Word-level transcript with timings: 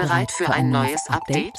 Bereit 0.00 0.30
für 0.30 0.48
ein 0.50 0.70
neues 0.70 1.08
Update? 1.08 1.58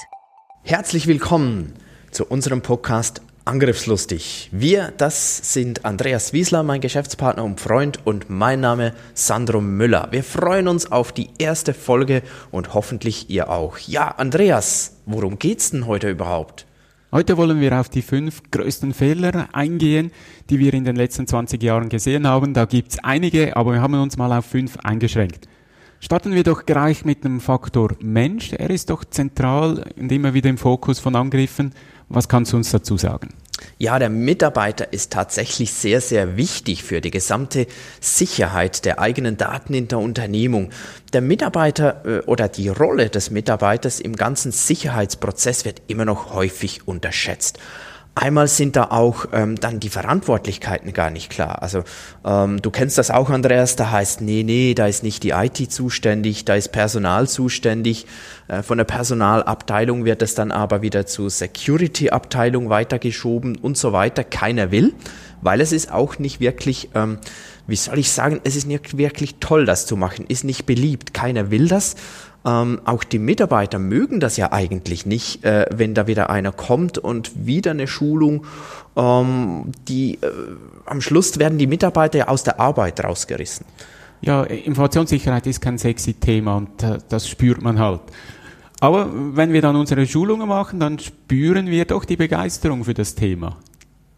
Herzlich 0.64 1.08
willkommen 1.08 1.74
zu 2.10 2.24
unserem 2.26 2.62
Podcast 2.62 3.22
Angriffslustig. 3.44 4.48
Wir, 4.54 4.94
das 4.96 5.54
sind 5.54 5.84
Andreas 5.84 6.32
Wiesler, 6.32 6.64
mein 6.64 6.80
Geschäftspartner 6.80 7.44
und 7.44 7.60
Freund 7.60 8.00
und 8.06 8.30
mein 8.30 8.62
Name 8.62 8.94
Sandro 9.14 9.60
Müller. 9.60 10.08
Wir 10.12 10.24
freuen 10.24 10.70
uns 10.70 10.90
auf 10.90 11.12
die 11.12 11.28
erste 11.38 11.74
Folge 11.74 12.22
und 12.50 12.74
hoffentlich 12.74 13.30
ihr 13.30 13.50
auch. 13.50 13.78
Ja, 13.78 14.08
Andreas, 14.08 15.02
worum 15.06 15.38
geht's 15.38 15.72
denn 15.72 15.86
heute 15.86 16.10
überhaupt? 16.10 16.66
Heute 17.12 17.36
wollen 17.36 17.60
wir 17.60 17.78
auf 17.78 17.90
die 17.90 18.02
fünf 18.02 18.52
größten 18.52 18.94
Fehler 18.94 19.50
eingehen, 19.52 20.12
die 20.50 20.60
wir 20.60 20.74
in 20.74 20.86
den 20.86 20.96
letzten 20.96 21.28
20 21.28 21.62
Jahren 21.62 21.90
gesehen 21.90 22.26
haben. 22.26 22.54
Da 22.54 22.64
gibt's 22.64 23.00
einige, 23.04 23.58
aber 23.58 23.74
wir 23.74 23.82
haben 23.82 23.96
uns 23.96 24.16
mal 24.16 24.32
auf 24.32 24.46
fünf 24.46 24.78
eingeschränkt. 24.78 25.50
Starten 26.02 26.34
wir 26.34 26.44
doch 26.44 26.66
gleich 26.66 27.04
mit 27.04 27.26
dem 27.26 27.42
Faktor 27.42 27.96
Mensch. 28.00 28.54
Er 28.54 28.70
ist 28.70 28.90
doch 28.90 29.04
zentral 29.04 29.84
und 29.98 30.12
immer 30.12 30.34
wieder 30.34 30.50
im 30.50 30.58
Fokus 30.58 31.00
von 31.00 31.16
Angriffen. 31.16 31.74
Was 32.08 32.30
kannst 32.30 32.54
du 32.54 32.58
uns 32.58 32.72
dazu 32.72 32.98
sagen? 32.98 33.30
Ja, 33.78 34.00
der 34.00 34.10
Mitarbeiter 34.10 34.94
ist 34.94 35.12
tatsächlich 35.12 35.74
sehr, 35.74 36.00
sehr 36.00 36.38
wichtig 36.38 36.84
für 36.84 37.02
die 37.02 37.12
gesamte 37.12 37.68
Sicherheit 38.00 38.86
der 38.86 39.00
eigenen 39.00 39.36
Daten 39.36 39.74
in 39.74 39.90
der 39.90 40.00
Unternehmung. 40.00 40.70
Der 41.12 41.20
Mitarbeiter 41.20 42.06
äh, 42.06 42.20
oder 42.22 42.48
die 42.48 42.70
Rolle 42.70 43.10
des 43.10 43.30
Mitarbeiters 43.30 44.00
im 44.00 44.16
ganzen 44.16 44.54
Sicherheitsprozess 44.54 45.66
wird 45.66 45.82
immer 45.88 46.06
noch 46.06 46.34
häufig 46.34 46.88
unterschätzt. 46.88 47.60
Einmal 48.16 48.50
sind 48.50 48.76
da 48.76 48.86
auch 48.86 49.28
ähm, 49.32 49.56
dann 49.56 49.80
die 49.80 49.88
Verantwortlichkeiten 49.88 50.92
gar 50.92 51.10
nicht 51.10 51.30
klar. 51.30 51.62
Also 51.62 51.84
ähm, 52.26 52.62
du 52.62 52.70
kennst 52.70 52.98
das 52.98 53.12
auch, 53.12 53.30
Andreas, 53.30 53.78
da 53.78 53.92
heißt, 53.92 54.20
nee, 54.20 54.44
nee, 54.44 54.74
da 54.74 54.88
ist 54.88 55.04
nicht 55.04 55.24
die 55.24 55.30
IT 55.30 55.72
zuständig, 55.72 56.44
da 56.44 56.56
ist 56.56 56.74
Personal 56.74 57.30
zuständig. 57.30 58.08
Äh, 58.50 58.62
von 58.62 58.78
der 58.78 58.86
Personalabteilung 58.86 60.04
wird 60.04 60.22
es 60.22 60.36
dann 60.36 60.52
aber 60.52 60.82
wieder 60.82 61.06
zur 61.06 61.30
Security-Abteilung 61.30 62.70
weitergeschoben 62.70 63.56
und 63.56 63.78
so 63.78 63.94
weiter. 63.94 64.26
Keiner 64.26 64.72
will, 64.72 64.94
weil 65.42 65.62
es 65.62 65.72
ist 65.72 65.90
auch 65.90 66.20
nicht 66.20 66.42
wirklich, 66.42 66.90
ähm, 66.96 67.20
wie 67.68 67.78
soll 67.78 68.00
ich 68.00 68.12
sagen, 68.12 68.42
es 68.44 68.58
ist 68.58 68.68
nicht 68.68 68.98
wirklich 68.98 69.36
toll, 69.40 69.66
das 69.66 69.86
zu 69.86 69.96
machen, 69.96 70.26
ist 70.28 70.44
nicht 70.44 70.66
beliebt. 70.66 71.14
Keiner 71.14 71.52
will 71.52 71.70
das. 71.70 71.96
Ähm, 72.46 72.80
auch 72.86 73.04
die 73.04 73.20
Mitarbeiter 73.20 73.80
mögen 73.80 74.20
das 74.20 74.38
ja 74.38 74.52
eigentlich 74.52 75.06
nicht, 75.06 75.44
äh, 75.44 75.66
wenn 75.72 75.94
da 75.94 76.08
wieder 76.08 76.30
einer 76.30 76.52
kommt 76.52 76.98
und 76.98 77.46
wieder 77.46 77.72
eine 77.72 77.88
Schulung. 77.88 78.46
Ähm, 78.96 79.72
die, 79.88 80.16
äh, 80.16 80.32
am 80.86 81.02
Schluss 81.02 81.38
werden 81.38 81.58
die 81.58 81.68
Mitarbeiter 81.68 82.18
ja 82.18 82.28
aus 82.30 82.44
der 82.44 82.60
Arbeit 82.60 83.04
rausgerissen. 83.04 83.66
Ja, 84.22 84.44
Informationssicherheit 84.44 85.48
ist 85.48 85.62
kein 85.62 85.78
sexy 85.78 86.14
Thema 86.14 86.58
und 86.58 86.84
äh, 86.84 87.00
das 87.10 87.28
spürt 87.28 87.62
man 87.62 87.80
halt. 87.80 88.02
Aber 88.80 89.10
wenn 89.14 89.52
wir 89.52 89.62
dann 89.62 89.76
unsere 89.76 90.06
Schulungen 90.08 90.48
machen, 90.48 90.80
dann 90.80 91.00
spüren 91.00 91.68
wir 91.68 91.86
doch 91.86 92.06
die 92.06 92.16
Begeisterung 92.16 92.86
für 92.86 92.94
das 92.94 93.16
Thema. 93.16 93.58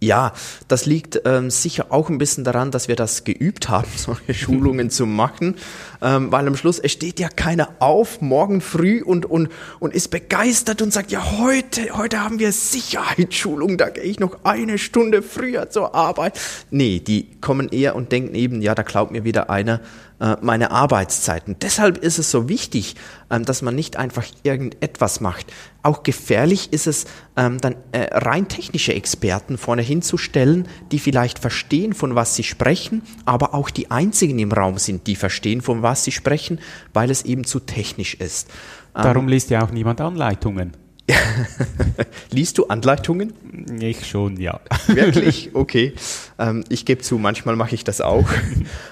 Ja, 0.04 0.34
das 0.68 0.88
liegt 0.88 1.22
ähm, 1.26 1.52
sicher 1.52 1.92
auch 1.92 2.10
ein 2.10 2.18
bisschen 2.18 2.44
daran, 2.44 2.72
dass 2.72 2.88
wir 2.88 2.96
das 2.96 3.24
geübt 3.24 3.70
haben, 3.70 3.88
solche 3.96 4.34
Schulungen 4.34 4.90
zu 4.90 5.06
machen, 5.06 5.58
ähm, 6.02 6.32
weil 6.32 6.48
am 6.48 6.58
Schluss 6.58 6.80
es 6.80 6.92
steht 6.92 7.20
ja 7.20 7.30
keiner 7.30 7.70
auf 7.78 8.20
morgen 8.20 8.62
früh 8.62 9.04
und 9.04 9.28
und 9.28 9.50
und 9.80 9.94
ist 9.94 10.08
begeistert 10.10 10.82
und 10.82 10.92
sagt 10.92 11.12
ja 11.12 11.38
heute 11.38 11.96
heute 11.96 12.24
haben 12.24 12.40
wir 12.40 12.52
Sicherheitsschulung, 12.52 13.78
da 13.78 13.90
gehe 13.90 14.04
ich 14.04 14.20
noch 14.20 14.40
eine 14.44 14.80
Stunde 14.80 15.22
früher 15.22 15.70
zur 15.70 15.94
Arbeit. 15.94 16.40
Nee, 16.72 17.00
die 17.00 17.28
kommen 17.40 17.70
eher 17.70 17.96
und 17.96 18.12
denken 18.12 18.34
eben 18.34 18.64
ja, 18.64 18.74
da 18.74 18.82
klaut 18.82 19.12
mir 19.12 19.24
wieder 19.24 19.52
einer 19.52 19.82
äh, 20.22 20.38
meine 20.40 20.70
Arbeitszeiten. 20.70 21.56
Deshalb 21.60 21.98
ist 21.98 22.20
es 22.20 22.30
so 22.30 22.48
wichtig, 22.48 22.96
ähm, 23.32 23.44
dass 23.44 23.64
man 23.64 23.74
nicht 23.74 23.98
einfach 23.98 24.24
irgendetwas 24.44 25.20
macht. 25.20 25.48
Auch 25.82 26.04
gefährlich 26.04 26.72
ist 26.72 26.86
es, 26.86 27.06
ähm, 27.36 27.58
dann 27.60 27.76
äh, 27.92 28.08
rein 28.12 28.48
technische 28.48 28.94
Experten 28.94 29.58
vorne 29.58 29.82
hinzustellen, 29.82 30.68
die 30.92 31.00
vielleicht 31.00 31.40
verstehen, 31.40 31.94
von 31.94 32.14
was 32.14 32.36
sie 32.36 32.44
sprechen, 32.44 33.02
aber 33.26 33.56
auch 33.56 33.72
die 33.72 33.90
einzigen 33.90 34.38
im 34.38 34.52
Raum 34.52 34.78
sind, 34.78 35.08
die 35.08 35.16
verstehen, 35.16 35.62
von 35.62 35.82
was 35.82 36.04
sie 36.04 36.12
sprechen, 36.12 36.60
weil 36.94 37.10
es 37.10 37.24
eben 37.24 37.44
zu 37.44 37.60
technisch 37.60 38.14
ist. 38.14 38.52
Darum 38.94 39.24
ähm, 39.24 39.30
liest 39.30 39.50
ja 39.50 39.64
auch 39.64 39.72
niemand 39.72 40.02
Anleitungen. 40.02 40.74
Liest 42.32 42.58
du 42.58 42.68
Anleitungen? 42.68 43.34
Ich 43.80 44.08
schon, 44.08 44.38
ja. 44.38 44.60
Wirklich? 44.88 45.52
Okay. 45.54 45.94
Ähm, 46.40 46.64
ich 46.70 46.86
gebe 46.86 47.02
zu, 47.02 47.18
manchmal 47.18 47.56
mache 47.56 47.76
ich 47.76 47.84
das 47.84 48.02
auch, 48.02 48.30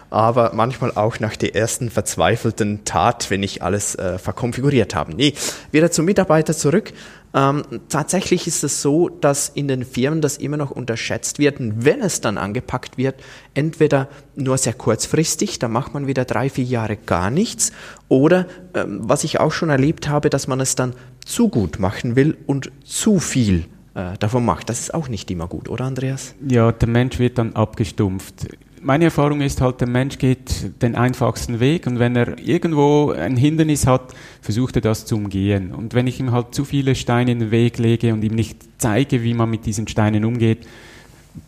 aber 0.09 0.51
manchmal 0.53 0.91
auch 0.91 1.19
nach 1.19 1.35
der 1.35 1.55
ersten 1.55 1.89
verzweifelten 1.89 2.85
Tat, 2.85 3.29
wenn 3.29 3.43
ich 3.43 3.63
alles 3.63 3.95
äh, 3.95 4.17
verkonfiguriert 4.17 4.95
habe. 4.95 5.15
Nee, 5.15 5.33
wieder 5.71 5.91
zum 5.91 6.05
Mitarbeiter 6.05 6.55
zurück. 6.55 6.93
Ähm, 7.33 7.63
tatsächlich 7.89 8.47
ist 8.47 8.63
es 8.63 8.81
so, 8.81 9.09
dass 9.09 9.49
in 9.49 9.67
den 9.67 9.85
Firmen 9.85 10.21
das 10.21 10.37
immer 10.37 10.57
noch 10.57 10.71
unterschätzt 10.71 11.39
wird. 11.39 11.59
Und 11.59 11.85
wenn 11.85 12.01
es 12.01 12.21
dann 12.21 12.37
angepackt 12.37 12.97
wird, 12.97 13.15
entweder 13.53 14.07
nur 14.35 14.57
sehr 14.57 14.73
kurzfristig, 14.73 15.59
da 15.59 15.67
macht 15.67 15.93
man 15.93 16.07
wieder 16.07 16.25
drei, 16.25 16.49
vier 16.49 16.63
Jahre 16.63 16.97
gar 16.97 17.29
nichts, 17.29 17.71
oder 18.07 18.47
ähm, 18.73 18.99
was 19.03 19.23
ich 19.23 19.39
auch 19.39 19.51
schon 19.51 19.69
erlebt 19.69 20.09
habe, 20.09 20.29
dass 20.29 20.47
man 20.47 20.59
es 20.59 20.75
dann 20.75 20.93
zu 21.23 21.49
gut 21.49 21.79
machen 21.79 22.15
will 22.15 22.35
und 22.47 22.71
zu 22.83 23.19
viel 23.19 23.65
äh, 23.93 24.17
davon 24.19 24.45
macht. 24.45 24.69
Das 24.69 24.79
ist 24.79 24.93
auch 24.93 25.07
nicht 25.07 25.29
immer 25.29 25.47
gut, 25.47 25.69
oder 25.69 25.85
Andreas? 25.85 26.33
Ja, 26.47 26.71
der 26.71 26.87
Mensch 26.87 27.19
wird 27.19 27.37
dann 27.37 27.53
abgestumpft 27.53 28.47
meine 28.81 29.05
Erfahrung 29.05 29.41
ist 29.41 29.61
halt, 29.61 29.81
der 29.81 29.87
Mensch 29.87 30.17
geht 30.17 30.81
den 30.81 30.95
einfachsten 30.95 31.59
Weg 31.59 31.87
und 31.87 31.99
wenn 31.99 32.15
er 32.15 32.37
irgendwo 32.39 33.11
ein 33.11 33.37
Hindernis 33.37 33.87
hat, 33.87 34.13
versucht 34.41 34.75
er 34.75 34.81
das 34.81 35.05
zu 35.05 35.15
umgehen. 35.15 35.73
Und 35.73 35.93
wenn 35.93 36.07
ich 36.07 36.19
ihm 36.19 36.31
halt 36.31 36.53
zu 36.53 36.65
viele 36.65 36.95
Steine 36.95 37.31
in 37.31 37.39
den 37.39 37.51
Weg 37.51 37.77
lege 37.77 38.13
und 38.13 38.23
ihm 38.23 38.35
nicht 38.35 38.57
zeige, 38.77 39.23
wie 39.23 39.33
man 39.33 39.49
mit 39.49 39.65
diesen 39.65 39.87
Steinen 39.87 40.25
umgeht, 40.25 40.67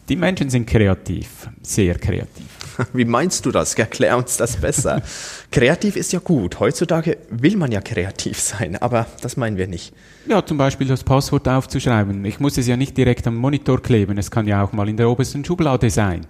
die 0.10 0.16
Menschen 0.16 0.50
sind 0.50 0.68
kreativ, 0.68 1.50
sehr 1.62 1.96
kreativ. 1.96 2.46
Wie 2.94 3.04
meinst 3.04 3.46
du 3.46 3.52
das? 3.52 3.74
Erklär 3.74 4.16
uns 4.18 4.38
das 4.38 4.56
besser. 4.56 5.02
kreativ 5.52 5.96
ist 5.96 6.14
ja 6.14 6.20
gut. 6.20 6.60
Heutzutage 6.60 7.18
will 7.30 7.58
man 7.58 7.72
ja 7.72 7.82
kreativ 7.82 8.40
sein, 8.40 8.78
aber 8.78 9.08
das 9.22 9.38
meinen 9.38 9.58
wir 9.58 9.68
nicht. 9.68 9.94
Ja, 10.28 10.46
zum 10.46 10.58
Beispiel 10.58 10.88
das 10.88 11.04
Passwort 11.04 11.48
aufzuschreiben. 11.50 12.24
Ich 12.26 12.40
muss 12.40 12.58
es 12.58 12.68
ja 12.68 12.78
nicht 12.78 12.96
direkt 12.96 13.28
am 13.28 13.36
Monitor 13.36 13.82
kleben. 13.82 14.18
Es 14.18 14.32
kann 14.32 14.48
ja 14.48 14.64
auch 14.64 14.72
mal 14.72 14.88
in 14.88 14.98
der 14.98 15.10
obersten 15.10 15.44
Schublade 15.44 15.90
sein 15.90 16.26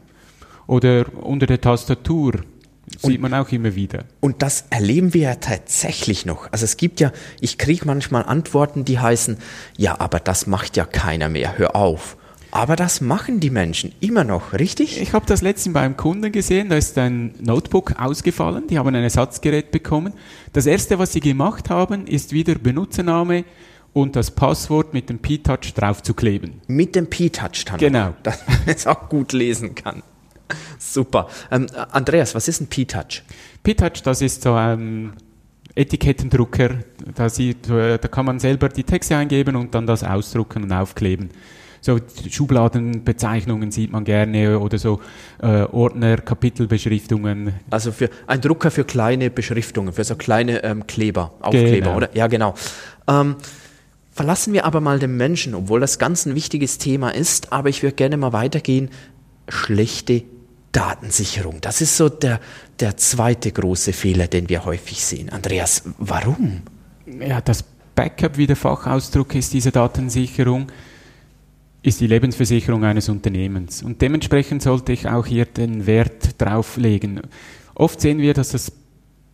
oder 0.72 1.06
unter 1.22 1.48
der 1.48 1.60
Tastatur. 1.60 2.32
Sieht 2.98 3.18
und, 3.18 3.22
man 3.22 3.34
auch 3.34 3.50
immer 3.50 3.76
wieder. 3.76 4.06
Und 4.22 4.42
das 4.42 4.66
erleben 4.70 5.14
wir 5.14 5.22
ja 5.22 5.36
tatsächlich 5.36 6.26
noch. 6.26 6.52
Also 6.52 6.64
es 6.64 6.78
gibt 6.78 7.00
ja, 7.02 7.12
ich 7.42 7.58
kriege 7.58 7.86
manchmal 7.86 8.24
Antworten, 8.24 8.86
die 8.86 8.98
heißen, 9.00 9.38
ja, 9.78 10.00
aber 10.00 10.20
das 10.20 10.48
macht 10.48 10.78
ja 10.78 10.86
keiner 10.86 11.30
mehr, 11.30 11.58
hör 11.58 11.76
auf. 11.76 12.18
Aber 12.52 12.76
das 12.76 13.02
machen 13.02 13.40
die 13.40 13.50
Menschen 13.50 13.94
immer 14.00 14.24
noch, 14.24 14.54
richtig? 14.54 15.00
Ich 15.02 15.14
habe 15.14 15.26
das 15.26 15.42
letztens 15.42 15.74
beim 15.74 15.96
Kunden 15.96 16.32
gesehen, 16.32 16.70
da 16.70 16.78
ist 16.78 16.98
ein 16.98 17.34
Notebook 17.40 18.00
ausgefallen, 18.00 18.68
die 18.68 18.78
haben 18.78 18.94
ein 18.94 19.04
Ersatzgerät 19.04 19.72
bekommen. 19.72 20.14
Das 20.54 20.66
erste, 20.66 21.00
was 21.00 21.14
sie 21.14 21.22
gemacht 21.22 21.70
haben, 21.70 22.08
ist 22.08 22.32
wieder 22.32 22.56
Benutzername 22.56 23.44
und 23.94 24.16
das 24.16 24.32
Passwort 24.32 24.94
mit 24.94 25.10
dem 25.10 25.20
P-Touch 25.20 25.74
draufzukleben. 25.76 26.62
Mit 26.68 26.96
dem 26.96 27.08
P-Touch 27.08 27.66
dann? 27.66 27.78
Genau. 27.78 28.14
Dass 28.24 28.46
man 28.48 28.60
es 28.68 28.88
auch 28.88 29.10
gut 29.10 29.34
lesen 29.34 29.76
kann. 29.76 30.04
Super. 30.80 31.28
Ähm, 31.52 31.68
Andreas, 31.92 32.36
was 32.36 32.48
ist 32.48 32.62
ein 32.62 32.68
P-Touch? 32.68 33.24
P-Touch, 33.64 34.04
das 34.04 34.22
ist 34.22 34.44
so 34.44 34.54
ein 34.54 35.14
Etikettendrucker. 35.76 36.80
Da, 37.16 37.30
sieht, 37.30 37.70
da 37.70 37.98
kann 37.98 38.26
man 38.26 38.40
selber 38.40 38.70
die 38.70 38.84
Texte 38.84 39.16
eingeben 39.16 39.56
und 39.56 39.74
dann 39.74 39.88
das 39.88 40.04
ausdrucken 40.04 40.64
und 40.64 40.72
aufkleben. 40.72 41.30
So 41.84 41.98
Schubladenbezeichnungen 42.30 43.72
sieht 43.72 43.92
man 43.92 44.04
gerne 44.04 44.60
oder 44.60 44.78
so 44.78 45.02
äh, 45.42 45.64
Ordner, 45.64 46.18
Kapitelbeschriftungen. 46.18 47.54
Also 47.72 47.92
für 47.92 48.10
ein 48.28 48.40
Drucker 48.40 48.70
für 48.70 48.84
kleine 48.84 49.32
Beschriftungen, 49.32 49.92
für 49.92 50.04
so 50.04 50.16
kleine 50.16 50.64
ähm, 50.64 50.86
Kleber, 50.86 51.34
Aufkleber, 51.42 51.88
genau. 51.88 51.98
oder? 51.98 52.16
Ja, 52.16 52.28
genau. 52.28 52.54
Ähm, 53.08 53.36
verlassen 54.12 54.54
wir 54.54 54.66
aber 54.66 54.80
mal 54.80 55.00
den 55.00 55.18
Menschen, 55.18 55.56
obwohl 55.56 55.80
das 55.80 55.98
ganz 55.98 56.28
ein 56.28 56.36
wichtiges 56.36 56.78
Thema 56.78 57.10
ist, 57.10 57.52
aber 57.52 57.70
ich 57.70 57.82
würde 57.82 57.96
gerne 57.96 58.16
mal 58.16 58.32
weitergehen 58.32 58.90
schlechte 59.50 60.24
Datensicherung. 60.72 61.60
Das 61.62 61.82
ist 61.82 61.98
so 61.98 62.10
der, 62.10 62.40
der 62.80 62.98
zweite 62.98 63.52
große 63.52 63.94
Fehler, 63.94 64.28
den 64.28 64.50
wir 64.50 64.66
häufig 64.66 65.04
sehen. 65.04 65.30
Andreas, 65.30 65.84
warum? 65.98 66.62
Ja, 67.06 67.42
das 67.42 67.64
Backup, 67.96 68.38
wie 68.38 68.48
der 68.48 68.56
Fachausdruck 68.56 69.36
ist, 69.36 69.54
diese 69.54 69.72
Datensicherung, 69.72 70.68
ist 71.84 72.00
die 72.00 72.08
Lebensversicherung 72.08 72.84
eines 72.86 73.10
Unternehmens. 73.10 73.84
Und 73.84 74.02
dementsprechend 74.02 74.62
sollte 74.62 74.94
ich 74.94 75.08
auch 75.08 75.26
hier 75.26 75.46
den 75.46 75.88
Wert 75.88 76.40
drauflegen. 76.40 77.22
Oft 77.74 78.00
sehen 78.00 78.20
wir, 78.20 78.34
dass 78.34 78.50
das 78.50 78.72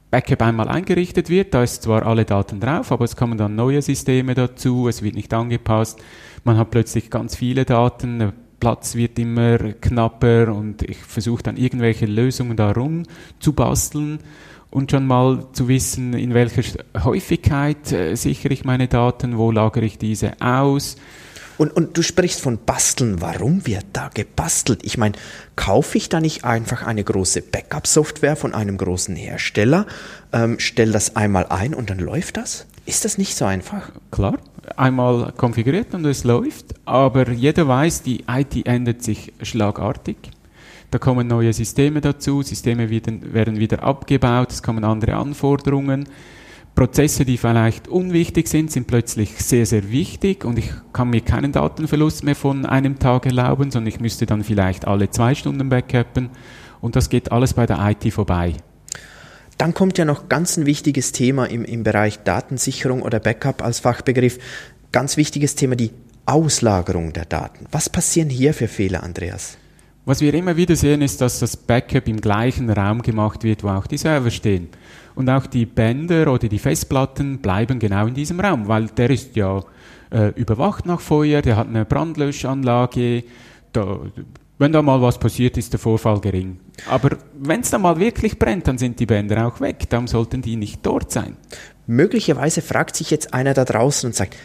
Backup 0.10 0.42
einmal 0.42 0.70
eingerichtet 0.70 1.30
wird, 1.30 1.54
da 1.54 1.64
ist 1.64 1.84
zwar 1.84 2.06
alle 2.06 2.24
Daten 2.24 2.62
drauf, 2.62 2.94
aber 2.94 3.04
es 3.04 3.18
kommen 3.18 3.38
dann 3.38 3.56
neue 3.56 3.82
Systeme 3.82 4.34
dazu, 4.36 4.88
es 4.88 5.02
wird 5.02 5.16
nicht 5.16 5.34
angepasst, 5.34 6.00
man 6.46 6.58
hat 6.58 6.72
plötzlich 6.72 7.10
ganz 7.10 7.36
viele 7.36 7.66
Daten, 7.66 8.32
Platz 8.60 8.96
wird 8.96 9.20
immer 9.20 9.58
knapper 9.58 10.54
und 10.54 10.82
ich 10.84 10.98
versuche 10.98 11.44
dann 11.44 11.58
irgendwelche 11.58 12.06
Lösungen 12.06 12.58
darum 12.58 13.04
zu 13.40 13.54
basteln 13.54 14.20
und 14.70 14.92
schon 14.92 15.06
mal 15.06 15.46
zu 15.54 15.68
wissen, 15.68 16.14
in 16.14 16.34
welcher 16.34 16.64
Häufigkeit 17.04 17.92
äh, 17.92 18.16
sichere 18.16 18.54
ich 18.54 18.66
meine 18.66 18.88
Daten, 18.88 19.38
wo 19.38 19.52
lagere 19.52 19.86
ich 19.86 19.98
diese 19.98 20.42
aus, 20.42 20.98
und, 21.58 21.76
und 21.76 21.98
du 21.98 22.04
sprichst 22.04 22.42
von 22.42 22.60
Basteln. 22.66 23.20
Warum 23.20 23.66
wird 23.66 23.86
da 23.94 24.10
gebastelt? 24.14 24.82
Ich 24.84 24.98
meine, 24.98 25.16
kaufe 25.56 25.98
ich 25.98 26.10
da 26.10 26.20
nicht 26.20 26.46
einfach 26.46 26.84
eine 26.84 27.04
große 27.04 27.42
Backup-Software 27.42 28.36
von 28.36 28.54
einem 28.54 28.78
großen 28.78 29.16
Hersteller, 29.16 29.88
ähm, 30.32 30.60
stelle 30.60 30.92
das 30.92 31.16
einmal 31.16 31.48
ein 31.48 31.74
und 31.74 31.90
dann 31.90 32.00
läuft 32.00 32.38
das? 32.38 32.68
Ist 32.88 33.04
das 33.04 33.18
nicht 33.18 33.36
so 33.36 33.44
einfach? 33.44 33.92
Klar, 34.12 34.38
einmal 34.78 35.34
konfiguriert 35.36 35.94
und 35.94 36.06
es 36.06 36.24
läuft, 36.24 36.68
aber 36.86 37.30
jeder 37.32 37.68
weiß, 37.68 38.02
die 38.02 38.24
IT 38.30 38.66
ändert 38.66 39.04
sich 39.04 39.34
schlagartig. 39.42 40.16
Da 40.90 40.98
kommen 40.98 41.28
neue 41.28 41.52
Systeme 41.52 42.00
dazu, 42.00 42.42
Systeme 42.44 42.90
werden 42.90 43.60
wieder 43.60 43.84
abgebaut, 43.84 44.54
es 44.54 44.64
kommen 44.64 44.86
andere 44.86 45.18
Anforderungen. 45.18 46.06
Prozesse, 46.76 47.26
die 47.26 47.38
vielleicht 47.38 47.90
unwichtig 47.90 48.48
sind, 48.48 48.72
sind 48.72 48.88
plötzlich 48.88 49.32
sehr, 49.32 49.66
sehr 49.66 49.92
wichtig 49.92 50.46
und 50.46 50.58
ich 50.58 50.72
kann 50.94 51.10
mir 51.10 51.20
keinen 51.20 51.52
Datenverlust 51.52 52.24
mehr 52.24 52.36
von 52.36 52.66
einem 52.66 53.00
Tag 53.00 53.26
erlauben, 53.26 53.70
sondern 53.70 53.90
ich 53.90 54.00
müsste 54.00 54.26
dann 54.26 54.46
vielleicht 54.46 54.88
alle 54.88 55.10
zwei 55.10 55.36
Stunden 55.36 55.68
backuppen 55.68 56.30
und 56.80 56.96
das 56.96 57.10
geht 57.10 57.34
alles 57.34 57.54
bei 57.54 57.66
der 57.66 57.86
IT 57.86 58.14
vorbei. 58.14 58.54
Dann 59.58 59.74
kommt 59.74 59.98
ja 59.98 60.06
noch 60.06 60.30
ganz 60.30 60.58
ein 60.58 60.66
wichtiges 60.66 61.12
Thema 61.12 61.46
im, 61.46 61.66
im 61.66 61.84
Bereich 61.84 62.20
Datensicherung 62.24 63.02
oder 63.02 63.20
Backup 63.20 63.64
als 63.64 63.80
Fachbegriff. 63.80 64.38
Ganz 64.92 65.18
wichtiges 65.18 65.56
Thema, 65.56 65.76
die 65.76 65.92
Auslagerung 66.26 67.14
der 67.14 67.26
Daten. 67.26 67.66
Was 67.72 67.90
passieren 67.90 68.30
hier 68.30 68.54
für 68.54 68.68
Fehler, 68.68 69.04
Andreas? 69.04 69.58
Was 70.06 70.22
wir 70.22 70.34
immer 70.34 70.56
wieder 70.56 70.76
sehen, 70.76 71.02
ist, 71.02 71.20
dass 71.22 71.40
das 71.40 71.58
Backup 71.58 72.08
im 72.08 72.22
gleichen 72.22 72.70
Raum 72.70 73.02
gemacht 73.02 73.44
wird, 73.44 73.64
wo 73.64 73.70
auch 73.70 73.88
die 73.88 73.98
Server 73.98 74.30
stehen. 74.30 74.70
Und 75.16 75.30
auch 75.30 75.48
die 75.48 75.66
Bänder 75.66 76.32
oder 76.32 76.48
die 76.48 76.60
Festplatten 76.60 77.40
bleiben 77.40 77.80
genau 77.80 78.06
in 78.06 78.14
diesem 78.14 78.40
Raum, 78.40 78.68
weil 78.68 78.88
der 78.88 79.10
ist 79.10 79.36
ja 79.36 79.64
äh, 80.12 80.30
überwacht 80.40 80.86
nach 80.86 81.02
Feuer, 81.02 81.42
der 81.42 81.58
hat 81.58 81.68
eine 81.68 81.84
Brandlöschanlage. 81.84 83.24
Da, 83.74 84.00
wenn 84.60 84.72
da 84.72 84.82
mal 84.82 85.02
was 85.02 85.18
passiert, 85.18 85.58
ist 85.58 85.74
der 85.74 85.80
Vorfall 85.80 86.22
gering. 86.22 86.60
Aber 86.86 87.18
wenn 87.38 87.62
es 87.62 87.72
dann 87.72 87.82
mal 87.82 88.00
wirklich 88.00 88.38
brennt, 88.38 88.68
dann 88.68 88.78
sind 88.78 89.00
die 89.00 89.06
Bänder 89.06 89.48
auch 89.48 89.60
weg. 89.62 89.90
Darum 89.90 90.08
sollten 90.08 90.42
die 90.42 90.56
nicht 90.56 90.86
dort 90.86 91.12
sein. 91.12 91.36
Möglicherweise 91.88 92.62
fragt 92.62 92.96
sich 92.96 93.10
jetzt 93.10 93.34
einer 93.34 93.54
da 93.54 93.66
draußen 93.66 94.08
und 94.08 94.14
sagt, 94.14 94.36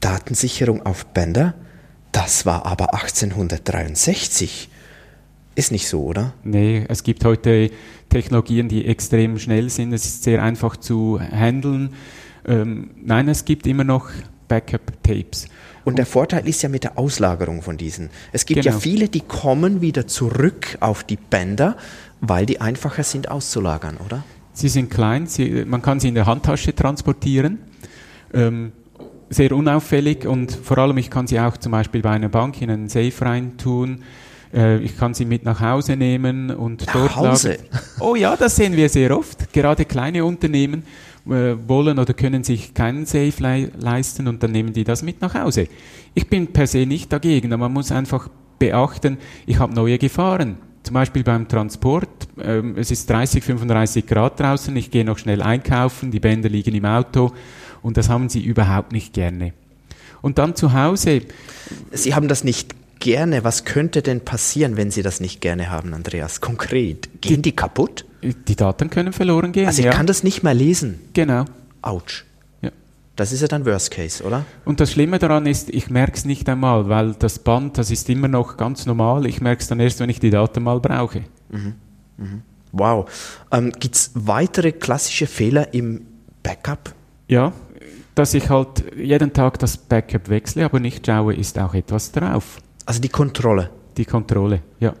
Datensicherung 0.00 0.84
auf 0.84 1.06
Bänder? 1.06 1.54
Das 2.12 2.46
war 2.46 2.66
aber 2.66 2.94
1863. 2.94 4.68
Ist 5.54 5.72
nicht 5.72 5.88
so, 5.88 6.02
oder? 6.02 6.34
Nee, 6.42 6.84
es 6.88 7.04
gibt 7.04 7.24
heute 7.24 7.70
Technologien, 8.08 8.68
die 8.68 8.86
extrem 8.86 9.38
schnell 9.38 9.70
sind. 9.70 9.92
Es 9.92 10.04
ist 10.04 10.24
sehr 10.24 10.42
einfach 10.42 10.76
zu 10.76 11.20
handeln. 11.20 11.94
Ähm, 12.46 12.90
nein, 13.02 13.28
es 13.28 13.44
gibt 13.44 13.66
immer 13.66 13.84
noch 13.84 14.10
Backup-Tapes. 14.48 15.46
Und 15.84 15.98
der 15.98 16.06
Vorteil 16.06 16.48
ist 16.48 16.62
ja 16.62 16.68
mit 16.68 16.84
der 16.84 16.98
Auslagerung 16.98 17.62
von 17.62 17.76
diesen. 17.76 18.10
Es 18.32 18.46
gibt 18.46 18.62
genau. 18.62 18.74
ja 18.74 18.80
viele, 18.80 19.08
die 19.08 19.20
kommen 19.20 19.80
wieder 19.80 20.06
zurück 20.06 20.78
auf 20.80 21.04
die 21.04 21.16
Bänder, 21.16 21.76
weil 22.20 22.46
die 22.46 22.60
einfacher 22.60 23.02
sind 23.02 23.30
auszulagern, 23.30 23.98
oder? 24.04 24.24
Sie 24.52 24.68
sind 24.68 24.90
klein, 24.90 25.26
sie, 25.26 25.64
man 25.66 25.82
kann 25.82 26.00
sie 26.00 26.08
in 26.08 26.14
der 26.14 26.26
Handtasche 26.26 26.74
transportieren. 26.74 27.58
Ähm, 28.32 28.72
sehr 29.30 29.52
unauffällig 29.52 30.26
und 30.26 30.52
vor 30.52 30.78
allem 30.78 30.96
ich 30.98 31.10
kann 31.10 31.26
sie 31.26 31.40
auch 31.40 31.56
zum 31.56 31.72
Beispiel 31.72 32.02
bei 32.02 32.10
einer 32.10 32.28
Bank 32.28 32.60
in 32.62 32.70
einen 32.70 32.88
Safe 32.88 33.12
rein 33.20 33.56
tun 33.56 34.02
äh, 34.54 34.78
ich 34.78 34.96
kann 34.96 35.14
sie 35.14 35.24
mit 35.24 35.44
nach 35.44 35.60
Hause 35.60 35.96
nehmen 35.96 36.50
und 36.50 36.86
nach 36.86 36.92
dort 36.92 37.16
Hause. 37.16 37.50
Lagern. 37.50 37.66
Oh 38.00 38.14
ja, 38.14 38.36
das 38.36 38.56
sehen 38.56 38.76
wir 38.76 38.88
sehr 38.88 39.16
oft. 39.16 39.52
Gerade 39.52 39.84
kleine 39.84 40.24
Unternehmen 40.24 40.84
wollen 41.24 41.98
oder 41.98 42.12
können 42.12 42.44
sich 42.44 42.74
keinen 42.74 43.06
Safe 43.06 43.32
le 43.38 43.70
leisten 43.78 44.28
und 44.28 44.42
dann 44.42 44.52
nehmen 44.52 44.72
die 44.72 44.84
das 44.84 45.02
mit 45.02 45.20
nach 45.20 45.34
Hause. 45.34 45.68
Ich 46.14 46.28
bin 46.28 46.48
per 46.48 46.66
se 46.66 46.86
nicht 46.86 47.12
dagegen, 47.12 47.52
aber 47.52 47.64
man 47.64 47.72
muss 47.72 47.90
einfach 47.92 48.28
beachten, 48.58 49.18
ich 49.46 49.58
habe 49.58 49.74
neue 49.74 49.98
Gefahren. 49.98 50.58
Zum 50.82 50.94
Beispiel 50.94 51.24
beim 51.24 51.48
Transport, 51.48 52.28
ähm, 52.42 52.74
es 52.76 52.90
ist 52.90 53.08
30, 53.08 53.42
35 53.42 54.06
Grad 54.06 54.38
draußen, 54.38 54.76
ich 54.76 54.90
gehe 54.90 55.04
noch 55.04 55.16
schnell 55.16 55.40
einkaufen, 55.40 56.10
die 56.10 56.20
Bänder 56.20 56.50
liegen 56.50 56.74
im 56.74 56.84
Auto 56.84 57.32
und 57.80 57.96
das 57.96 58.10
haben 58.10 58.28
sie 58.28 58.42
überhaupt 58.44 58.92
nicht 58.92 59.14
gerne. 59.14 59.54
Und 60.20 60.38
dann 60.38 60.54
zu 60.56 60.72
Hause. 60.72 61.22
Sie 61.92 62.14
haben 62.14 62.28
das 62.28 62.44
nicht 62.44 62.74
gerne. 63.04 63.44
Was 63.44 63.64
könnte 63.64 64.02
denn 64.02 64.22
passieren, 64.22 64.76
wenn 64.76 64.90
Sie 64.90 65.02
das 65.02 65.20
nicht 65.20 65.40
gerne 65.40 65.70
haben, 65.70 65.94
Andreas? 65.94 66.40
Konkret. 66.40 67.20
Gehen 67.20 67.36
die, 67.36 67.50
die 67.50 67.56
kaputt? 67.56 68.06
Die 68.22 68.56
Daten 68.56 68.90
können 68.90 69.12
verloren 69.12 69.52
gehen. 69.52 69.66
Also 69.66 69.80
ich 69.80 69.86
ja. 69.86 69.92
kann 69.92 70.06
das 70.06 70.24
nicht 70.24 70.42
mehr 70.42 70.54
lesen. 70.54 70.98
Genau. 71.12 71.44
Autsch. 71.82 72.24
Ja. 72.62 72.70
Das 73.14 73.30
ist 73.30 73.42
ja 73.42 73.46
dann 73.46 73.66
Worst 73.66 73.90
Case, 73.90 74.24
oder? 74.24 74.46
Und 74.64 74.80
das 74.80 74.90
Schlimme 74.90 75.18
daran 75.18 75.44
ist, 75.44 75.68
ich 75.68 75.90
merke 75.90 76.14
es 76.14 76.24
nicht 76.24 76.48
einmal, 76.48 76.88
weil 76.88 77.12
das 77.12 77.38
Band, 77.38 77.76
das 77.76 77.90
ist 77.90 78.08
immer 78.08 78.26
noch 78.26 78.56
ganz 78.56 78.86
normal. 78.86 79.26
Ich 79.26 79.42
merke 79.42 79.60
es 79.60 79.68
dann 79.68 79.80
erst, 79.80 80.00
wenn 80.00 80.08
ich 80.08 80.18
die 80.18 80.30
Daten 80.30 80.62
mal 80.62 80.80
brauche. 80.80 81.24
Mhm. 81.50 81.74
Mhm. 82.16 82.42
Wow. 82.72 83.44
Ähm, 83.52 83.70
Gibt 83.78 83.96
es 83.96 84.12
weitere 84.14 84.72
klassische 84.72 85.26
Fehler 85.26 85.74
im 85.74 86.06
Backup? 86.42 86.94
Ja, 87.28 87.52
dass 88.14 88.32
ich 88.32 88.48
halt 88.48 88.96
jeden 88.96 89.34
Tag 89.34 89.58
das 89.58 89.76
Backup 89.76 90.30
wechsle, 90.30 90.64
aber 90.64 90.80
nicht 90.80 91.04
schaue, 91.06 91.34
ist 91.34 91.58
auch 91.58 91.74
etwas 91.74 92.10
drauf. 92.10 92.60
Also 92.86 93.00
die 93.00 93.08
Kontrolle. 93.08 93.70
Die 93.96 94.04
Kontrolle, 94.04 94.60
ja. 94.80 94.94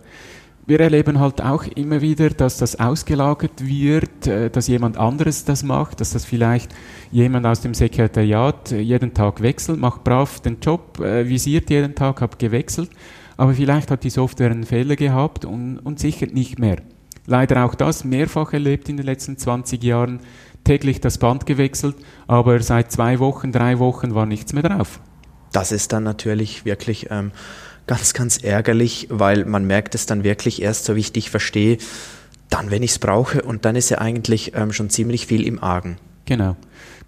Wir 0.66 0.80
erleben 0.80 1.20
halt 1.20 1.42
auch 1.42 1.64
immer 1.64 2.00
wieder, 2.00 2.30
dass 2.30 2.56
das 2.56 2.80
ausgelagert 2.80 3.66
wird, 3.66 4.26
äh, 4.26 4.48
dass 4.48 4.66
jemand 4.66 4.96
anderes 4.96 5.44
das 5.44 5.62
macht, 5.62 6.00
dass 6.00 6.12
das 6.12 6.24
vielleicht 6.24 6.74
jemand 7.12 7.44
aus 7.44 7.60
dem 7.60 7.74
Sekretariat 7.74 8.72
äh, 8.72 8.80
jeden 8.80 9.12
Tag 9.12 9.42
wechselt, 9.42 9.78
macht 9.78 10.04
brav 10.04 10.40
den 10.40 10.60
Job, 10.60 11.00
äh, 11.00 11.28
visiert 11.28 11.68
jeden 11.68 11.94
Tag, 11.94 12.22
hat 12.22 12.38
gewechselt, 12.38 12.88
aber 13.36 13.52
vielleicht 13.52 13.90
hat 13.90 14.04
die 14.04 14.10
Software 14.10 14.52
einen 14.52 14.64
Fehler 14.64 14.96
gehabt 14.96 15.44
und, 15.44 15.80
und 15.80 15.98
sichert 15.98 16.32
nicht 16.32 16.58
mehr. 16.58 16.78
Leider 17.26 17.66
auch 17.66 17.74
das 17.74 18.04
mehrfach 18.04 18.54
erlebt 18.54 18.88
in 18.88 18.96
den 18.96 19.04
letzten 19.04 19.36
20 19.36 19.82
Jahren, 19.82 20.20
täglich 20.64 20.98
das 20.98 21.18
Band 21.18 21.44
gewechselt, 21.44 21.96
aber 22.26 22.60
seit 22.60 22.90
zwei 22.90 23.18
Wochen, 23.18 23.52
drei 23.52 23.78
Wochen 23.78 24.14
war 24.14 24.24
nichts 24.24 24.54
mehr 24.54 24.62
drauf. 24.62 25.00
Das 25.52 25.72
ist 25.72 25.92
dann 25.92 26.04
natürlich 26.04 26.64
wirklich 26.64 27.08
ähm, 27.10 27.32
ganz, 27.86 28.14
ganz 28.14 28.38
ärgerlich, 28.38 29.08
weil 29.10 29.44
man 29.44 29.66
merkt 29.66 29.94
es 29.94 30.06
dann 30.06 30.24
wirklich 30.24 30.62
erst, 30.62 30.84
so 30.84 30.96
wie 30.96 31.00
ich 31.00 31.12
dich 31.12 31.30
verstehe, 31.30 31.78
dann, 32.50 32.70
wenn 32.70 32.82
ich 32.82 32.92
es 32.92 32.98
brauche. 32.98 33.42
Und 33.42 33.64
dann 33.64 33.76
ist 33.76 33.90
ja 33.90 33.98
eigentlich 33.98 34.52
ähm, 34.54 34.72
schon 34.72 34.90
ziemlich 34.90 35.26
viel 35.26 35.46
im 35.46 35.62
Argen. 35.62 35.96
Genau. 36.24 36.56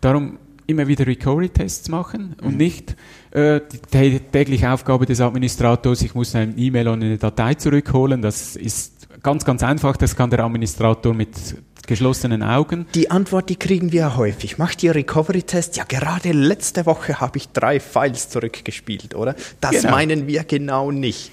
Darum 0.00 0.38
immer 0.66 0.88
wieder 0.88 1.06
Recovery-Tests 1.06 1.88
machen 1.88 2.34
und 2.42 2.52
mhm. 2.52 2.56
nicht 2.56 2.96
äh, 3.30 3.60
die 3.70 4.18
tägliche 4.18 4.70
Aufgabe 4.70 5.06
des 5.06 5.20
Administrators, 5.20 6.02
ich 6.02 6.14
muss 6.14 6.34
eine 6.34 6.52
E-Mail 6.56 6.88
und 6.88 7.02
eine 7.02 7.18
Datei 7.18 7.54
zurückholen. 7.54 8.20
Das 8.20 8.56
ist 8.56 8.95
ganz, 9.26 9.44
ganz 9.44 9.64
einfach. 9.64 9.96
Das 9.96 10.14
kann 10.14 10.30
der 10.30 10.38
Administrator 10.38 11.12
mit 11.12 11.30
geschlossenen 11.88 12.44
Augen? 12.44 12.86
Die 12.94 13.10
Antwort, 13.10 13.48
die 13.48 13.56
kriegen 13.56 13.90
wir 13.90 14.16
häufig. 14.16 14.56
Macht 14.56 14.84
ihr 14.84 14.94
Recovery-Test? 14.94 15.76
Ja, 15.76 15.82
gerade 15.82 16.30
letzte 16.30 16.86
Woche 16.86 17.18
habe 17.20 17.38
ich 17.38 17.48
drei 17.48 17.80
Files 17.80 18.28
zurückgespielt, 18.28 19.16
oder? 19.16 19.34
Das 19.60 19.82
genau. 19.82 19.90
meinen 19.90 20.28
wir 20.28 20.44
genau 20.44 20.92
nicht. 20.92 21.32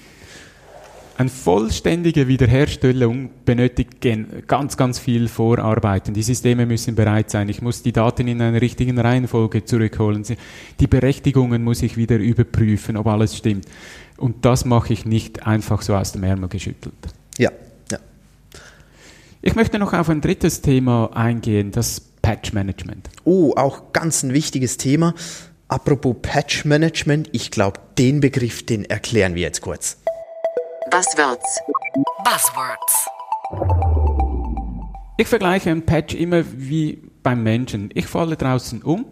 Eine 1.16 1.28
vollständige 1.28 2.26
Wiederherstellung 2.26 3.30
benötigt 3.44 4.00
ganz, 4.48 4.76
ganz 4.76 4.98
viel 4.98 5.28
Vorarbeiten. 5.28 6.14
Die 6.14 6.24
Systeme 6.24 6.66
müssen 6.66 6.96
bereit 6.96 7.30
sein. 7.30 7.48
Ich 7.48 7.62
muss 7.62 7.84
die 7.84 7.92
Daten 7.92 8.26
in 8.26 8.42
einer 8.42 8.60
richtigen 8.60 8.98
Reihenfolge 8.98 9.64
zurückholen. 9.64 10.24
Die 10.80 10.86
Berechtigungen 10.88 11.62
muss 11.62 11.80
ich 11.82 11.96
wieder 11.96 12.16
überprüfen, 12.16 12.96
ob 12.96 13.06
alles 13.06 13.36
stimmt. 13.36 13.66
Und 14.16 14.44
das 14.44 14.64
mache 14.64 14.92
ich 14.92 15.04
nicht 15.04 15.46
einfach 15.46 15.82
so 15.82 15.94
aus 15.94 16.10
dem 16.10 16.24
Ärmel 16.24 16.48
geschüttelt. 16.48 16.94
Ja, 17.38 17.50
ich 19.46 19.54
möchte 19.54 19.78
noch 19.78 19.92
auf 19.92 20.08
ein 20.08 20.22
drittes 20.22 20.62
Thema 20.62 21.10
eingehen, 21.14 21.70
das 21.70 22.00
Patch 22.00 22.54
Management. 22.54 23.10
Oh, 23.24 23.52
auch 23.54 23.92
ganz 23.92 24.22
ein 24.22 24.32
wichtiges 24.32 24.78
Thema. 24.78 25.14
Apropos 25.68 26.16
Patch 26.22 26.64
Management, 26.64 27.28
ich 27.32 27.50
glaube, 27.50 27.78
den 27.98 28.20
Begriff, 28.20 28.64
den 28.64 28.86
erklären 28.86 29.34
wir 29.34 29.42
jetzt 29.42 29.60
kurz. 29.60 29.98
Buzzwords. 30.90 31.60
Buzzwords. 32.24 33.06
Ich 35.18 35.28
vergleiche 35.28 35.70
ein 35.70 35.84
Patch 35.84 36.14
immer 36.14 36.42
wie 36.56 37.02
beim 37.22 37.42
Menschen. 37.42 37.90
Ich 37.92 38.06
falle 38.06 38.36
draußen 38.36 38.82
um, 38.82 39.04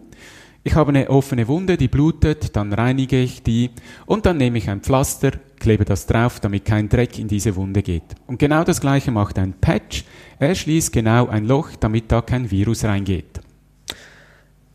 ich 0.63 0.75
habe 0.75 0.89
eine 0.89 1.09
offene 1.09 1.47
Wunde, 1.47 1.75
die 1.75 1.89
blutet, 1.89 2.55
dann 2.55 2.71
reinige 2.71 3.19
ich 3.19 3.43
die 3.43 3.71
und 4.05 4.25
dann 4.25 4.37
nehme 4.37 4.57
ich 4.57 4.69
ein 4.69 4.81
Pflaster, 4.81 5.31
klebe 5.59 5.83
das 5.83 6.05
drauf, 6.05 6.39
damit 6.39 6.65
kein 6.65 6.87
Dreck 6.87 7.19
in 7.19 7.27
diese 7.27 7.55
Wunde 7.55 7.83
geht. 7.83 8.03
Und 8.27 8.39
genau 8.39 8.63
das 8.63 8.79
gleiche 8.79 9.11
macht 9.11 9.37
ein 9.39 9.53
Patch. 9.53 10.05
Er 10.39 10.55
schließt 10.55 10.93
genau 10.93 11.27
ein 11.27 11.45
Loch, 11.45 11.69
damit 11.79 12.11
da 12.11 12.21
kein 12.21 12.49
Virus 12.49 12.85
reingeht. 12.85 13.41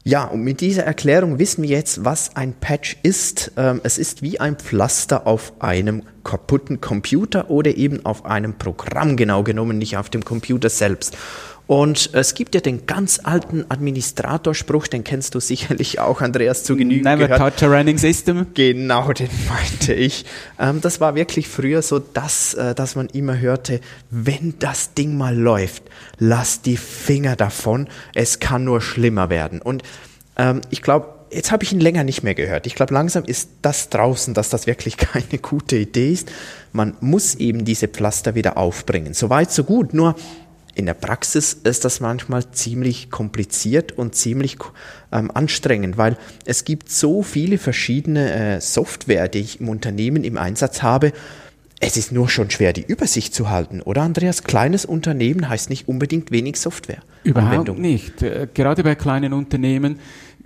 Ja, 0.05 0.25
und 0.25 0.43
mit 0.43 0.63
dieser 0.63 0.85
Erklärung 0.85 1.39
wissen 1.39 1.63
wir 1.63 1.71
jetzt, 1.71 2.05
was 2.05 2.35
ein 2.35 2.55
Patch 2.55 2.97
ist. 3.03 3.53
Ähm, 3.59 3.81
es 3.85 3.99
ist 3.99 4.23
wie 4.23 4.41
ein 4.41 4.57
Pflaster 4.57 5.27
auf 5.27 5.53
einem 5.61 6.03
kaputten 6.25 6.81
Computer 6.81 7.51
oder 7.51 7.77
eben 7.77 8.07
auf 8.07 8.25
einem 8.25 8.55
Programm, 8.55 9.17
genau 9.17 9.43
genommen, 9.43 9.77
nicht 9.77 9.99
auf 9.99 10.09
dem 10.09 10.25
Computer 10.25 10.71
selbst. 10.71 11.17
Und 11.69 12.09
es 12.15 12.33
gibt 12.33 12.55
ja 12.55 12.63
den 12.63 12.87
ganz 12.87 13.21
alten 13.23 13.67
Administratorspruch, 13.69 14.87
den 14.87 15.05
kennst 15.05 15.35
du 15.35 15.41
sicherlich 15.41 16.01
auch, 16.01 16.23
Andreas, 16.23 16.65
zu 16.65 16.77
genügen. 16.77 17.05
Never 17.05 17.29
gehört. 17.29 17.59
touch 17.59 17.69
a 17.69 17.71
running 17.71 17.99
system. 17.99 18.47
Genau, 18.55 19.13
den 19.13 19.29
meinte 19.51 19.93
ich. 19.93 20.25
Ähm, 20.59 20.81
das 20.81 20.99
war 21.03 21.15
wirklich 21.15 21.47
früher 21.47 21.83
so, 21.83 21.99
dass, 21.99 22.55
äh, 22.55 22.75
dass 22.75 22.97
man 22.97 23.09
immer 23.09 23.39
hörte, 23.39 23.81
wenn 24.09 24.55
das 24.59 24.95
Ding 24.95 25.19
mal 25.19 25.37
läuft, 25.37 25.83
lass 26.19 26.63
die 26.63 26.79
Finger 26.79 27.37
davon, 27.37 27.89
es 28.15 28.41
kann 28.41 28.65
nur 28.65 28.81
schlimmer 28.81 29.29
werden. 29.29 29.61
Und 29.61 29.83
ähm, 30.39 30.63
ich 30.71 30.81
glaube, 30.81 31.19
jetzt 31.31 31.53
habe 31.53 31.65
ich 31.65 31.73
ihn 31.75 31.81
länger 31.81 32.03
nicht 32.03 32.23
mehr 32.23 32.35
gehört. 32.35 32.67
Ich 32.67 32.77
glaube, 32.77 32.95
langsam 32.95 33.25
ist 33.25 33.51
das 33.61 33.91
draußen, 33.91 34.33
dass 34.33 34.49
das 34.49 34.67
wirklich 34.67 34.97
keine 34.97 35.39
gute 35.43 35.77
Idee 35.77 36.13
ist. 36.13 36.33
Man 36.73 36.97
muss 37.03 37.35
eben 37.35 37.67
diese 37.67 37.89
Pflaster 37.89 38.35
wieder 38.35 38.57
aufbringen. 38.57 39.13
Soweit, 39.13 39.51
so 39.51 39.65
gut. 39.65 39.93
Nur 39.93 40.15
in 40.79 40.87
der 40.87 40.95
Praxis 40.95 41.55
ist 41.65 41.85
das 41.85 41.99
manchmal 41.99 42.49
ziemlich 42.53 43.11
kompliziert 43.11 43.91
und 43.99 44.15
ziemlich 44.15 44.59
ähm, 45.11 45.29
anstrengend, 45.35 45.99
weil 45.99 46.17
es 46.45 46.65
gibt 46.65 46.89
so 46.89 47.25
viele 47.25 47.59
verschiedene 47.59 48.33
äh, 48.33 48.61
Software, 48.61 49.27
die 49.27 49.41
ich 49.41 49.61
im 49.61 49.69
Unternehmen 49.69 50.23
im 50.23 50.39
Einsatz 50.39 50.83
habe. 50.83 51.13
Es 51.81 51.97
ist 51.97 52.13
nur 52.13 52.29
schon 52.29 52.51
schwer, 52.51 52.73
die 52.73 52.85
Übersicht 52.87 53.35
zu 53.35 53.51
halten, 53.51 53.83
oder 53.83 54.03
Andreas? 54.03 54.45
Kleines 54.45 54.85
Unternehmen 54.85 55.49
heißt 55.49 55.69
nicht 55.69 55.89
unbedingt 55.89 56.31
wenig 56.31 56.57
Software. 56.61 57.03
Überhaupt 57.25 57.77
nicht. 57.77 58.23
Äh, 58.23 58.47
Gerade 58.55 58.85
bei 58.85 58.95
kleinen 58.95 59.33
Unternehmen 59.33 59.99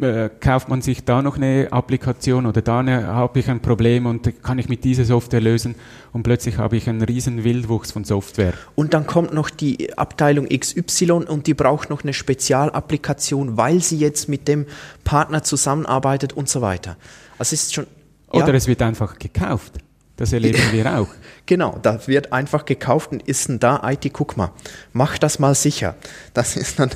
äh, 0.03 0.31
kauft 0.41 0.69
man 0.69 0.83
sich 0.83 1.05
da 1.05 1.23
noch 1.23 1.37
eine 1.37 1.69
Applikation 1.71 2.47
oder 2.47 2.61
da 2.61 2.85
habe 2.85 3.39
ich 3.39 3.49
ein 3.49 3.61
Problem 3.61 4.07
und 4.07 4.43
kann 4.43 4.59
ich 4.59 4.69
mit 4.69 4.85
dieser 4.85 5.05
Software 5.05 5.41
lösen 5.41 5.75
und 6.13 6.23
plötzlich 6.23 6.59
habe 6.59 6.77
ich 6.77 6.89
einen 6.89 7.03
riesen 7.03 7.45
Wildwuchs 7.45 7.93
von 7.93 8.05
Software. 8.05 8.55
Und 8.75 8.95
dann 8.95 9.07
kommt 9.07 9.33
noch 9.33 9.51
die 9.51 9.97
Abteilung 9.97 10.49
XY 10.49 11.13
und 11.13 11.47
die 11.47 11.55
braucht 11.55 11.91
noch 11.91 12.03
eine 12.03 12.13
Spezialapplikation, 12.13 13.57
weil 13.57 13.83
sie 13.83 13.99
jetzt 13.99 14.29
mit 14.29 14.49
dem 14.49 14.67
Partner 15.05 15.43
zusammenarbeitet 15.43 16.33
und 16.33 16.49
so 16.49 16.61
weiter. 16.61 16.97
Also 17.39 17.55
es 17.55 17.65
ist 17.65 17.75
schon. 17.75 17.87
Oder 18.31 18.49
ja, 18.49 18.55
es 18.55 18.67
wird 18.67 18.83
einfach 18.83 19.19
gekauft. 19.19 19.75
Das 20.17 20.33
erleben 20.33 20.61
wir 20.73 20.99
auch. 20.99 21.09
Genau, 21.53 21.79
da 21.83 22.07
wird 22.07 22.33
einfach 22.33 22.65
gekauft 22.65 23.13
und 23.13 23.29
ist 23.29 23.51
denn 23.51 23.61
da 23.61 23.83
IT, 23.85 24.11
guck 24.15 24.39
mal, 24.39 24.53
mach 24.95 25.19
das 25.19 25.39
mal 25.39 25.55
sicher. 25.55 25.97
Das 26.33 26.57
ist 26.57 26.79
dann 26.79 26.89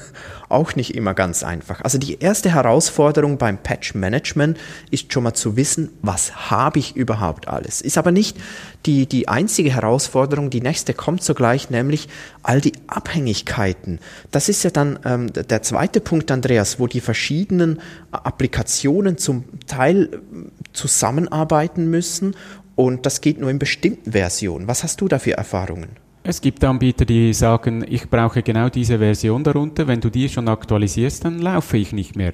auch 0.49 0.77
nicht 0.77 0.95
immer 0.95 1.13
ganz 1.13 1.43
einfach. 1.43 1.83
Also 1.83 1.99
die 1.99 2.21
erste 2.21 2.55
Herausforderung 2.55 3.37
beim 3.37 3.59
Patch 3.59 3.95
Management 3.95 4.57
ist 4.91 5.13
schon 5.13 5.25
mal 5.25 5.35
zu 5.35 5.57
wissen, 5.57 5.91
was 6.01 6.51
habe 6.51 6.79
ich 6.79 6.97
überhaupt 6.97 7.49
alles. 7.49 7.83
Ist 7.83 7.99
aber 7.99 8.13
nicht 8.13 8.39
die, 8.87 9.05
die 9.05 9.29
einzige 9.29 9.75
Herausforderung, 9.75 10.49
die 10.49 10.63
nächste 10.63 10.95
kommt 10.95 11.23
sogleich, 11.23 11.69
nämlich 11.69 12.09
all 12.43 12.63
die 12.63 12.73
Abhängigkeiten. 12.87 13.99
Das 14.31 14.49
ist 14.49 14.63
ja 14.63 14.71
dann 14.71 14.99
ähm, 15.05 15.33
der 15.35 15.61
zweite 15.61 16.01
Punkt, 16.01 16.31
Andreas, 16.31 16.81
wo 16.81 16.87
die 16.87 17.03
verschiedenen 17.03 17.83
Applikationen 18.11 19.19
zum 19.19 19.45
Teil 19.67 20.09
ähm, 20.33 20.53
zusammenarbeiten 20.73 21.91
müssen 21.91 22.35
und 22.76 23.04
das 23.06 23.21
geht 23.21 23.40
nur 23.40 23.50
in 23.50 23.59
bestimmten 23.59 24.12
Versionen. 24.12 24.68
Was 24.68 24.85
hast 24.85 25.00
du 25.00 25.09
da 25.09 25.18
für 25.18 25.33
Erfahrungen? 25.33 25.88
Es 26.23 26.40
gibt 26.40 26.62
Anbieter, 26.64 27.04
die 27.04 27.33
sagen, 27.33 27.85
ich 27.88 28.09
brauche 28.11 28.42
genau 28.42 28.68
diese 28.68 28.99
Version 28.99 29.45
darunter. 29.45 29.87
Wenn 29.87 30.00
du 30.00 30.11
die 30.11 30.28
schon 30.28 30.49
aktualisierst, 30.49 31.25
dann 31.25 31.38
laufe 31.38 31.76
ich 31.76 31.92
nicht 31.92 32.16
mehr. 32.16 32.33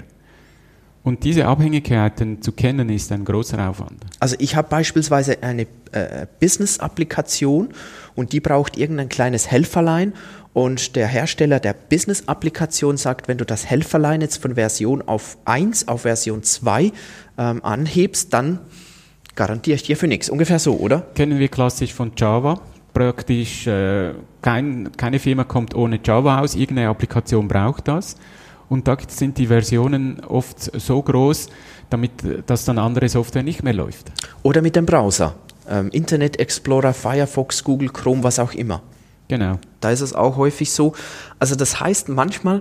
Und 1.04 1.24
diese 1.24 1.46
Abhängigkeiten 1.46 2.42
zu 2.42 2.52
kennen, 2.52 2.88
ist 2.88 3.10
ein 3.10 3.24
großer 3.24 3.68
Aufwand. 3.68 4.04
Also 4.20 4.36
ich 4.38 4.54
habe 4.54 4.68
beispielsweise 4.68 5.42
eine 5.42 5.66
äh, 5.90 6.26
Business-Applikation 6.40 7.70
und 8.14 8.32
die 8.32 8.40
braucht 8.40 8.76
irgendein 8.76 9.08
kleines 9.08 9.50
Helferlein 9.50 10.12
und 10.52 10.94
der 10.96 11.08
Hersteller 11.08 11.58
der 11.58 11.74
Business-Applikation 11.74 12.96
sagt, 12.96 13.26
wenn 13.26 13.38
du 13.38 13.44
das 13.44 13.66
Helferlein 13.66 14.20
jetzt 14.20 14.40
von 14.40 14.54
Version 14.54 15.02
auf 15.02 15.38
1 15.44 15.88
auf 15.88 16.02
Version 16.02 16.44
2 16.44 16.92
ähm, 17.36 17.64
anhebst, 17.64 18.32
dann 18.32 18.60
garantiere 19.34 19.76
ich 19.76 19.82
dir 19.82 19.96
für 19.96 20.08
nichts. 20.08 20.28
Ungefähr 20.28 20.58
so, 20.58 20.74
oder? 20.76 21.00
Kennen 21.14 21.38
wir 21.38 21.48
klassisch 21.48 21.92
von 21.92 22.12
Java. 22.16 22.60
Praktisch 22.92 23.66
äh, 23.66 24.12
kein, 24.42 24.92
keine 24.96 25.18
Firma 25.18 25.44
kommt 25.44 25.74
ohne 25.74 25.98
Java 26.04 26.40
aus, 26.40 26.54
irgendeine 26.54 26.88
Applikation 26.88 27.48
braucht 27.48 27.88
das. 27.88 28.16
Und 28.68 28.88
da 28.88 28.96
sind 29.06 29.38
die 29.38 29.46
Versionen 29.46 30.20
oft 30.20 30.78
so 30.80 31.02
groß, 31.02 31.48
damit 31.90 32.12
dass 32.46 32.64
dann 32.64 32.78
andere 32.78 33.08
Software 33.08 33.42
nicht 33.42 33.62
mehr 33.62 33.74
läuft. 33.74 34.12
Oder 34.42 34.62
mit 34.62 34.76
dem 34.76 34.86
Browser. 34.86 35.34
Ähm, 35.68 35.88
Internet 35.90 36.38
Explorer, 36.38 36.92
Firefox, 36.92 37.64
Google 37.64 37.90
Chrome, 37.90 38.22
was 38.22 38.38
auch 38.38 38.52
immer. 38.52 38.82
Genau. 39.28 39.58
Da 39.80 39.90
ist 39.90 40.00
es 40.00 40.14
auch 40.14 40.36
häufig 40.36 40.70
so. 40.72 40.92
Also 41.38 41.54
das 41.54 41.80
heißt, 41.80 42.08
manchmal 42.08 42.60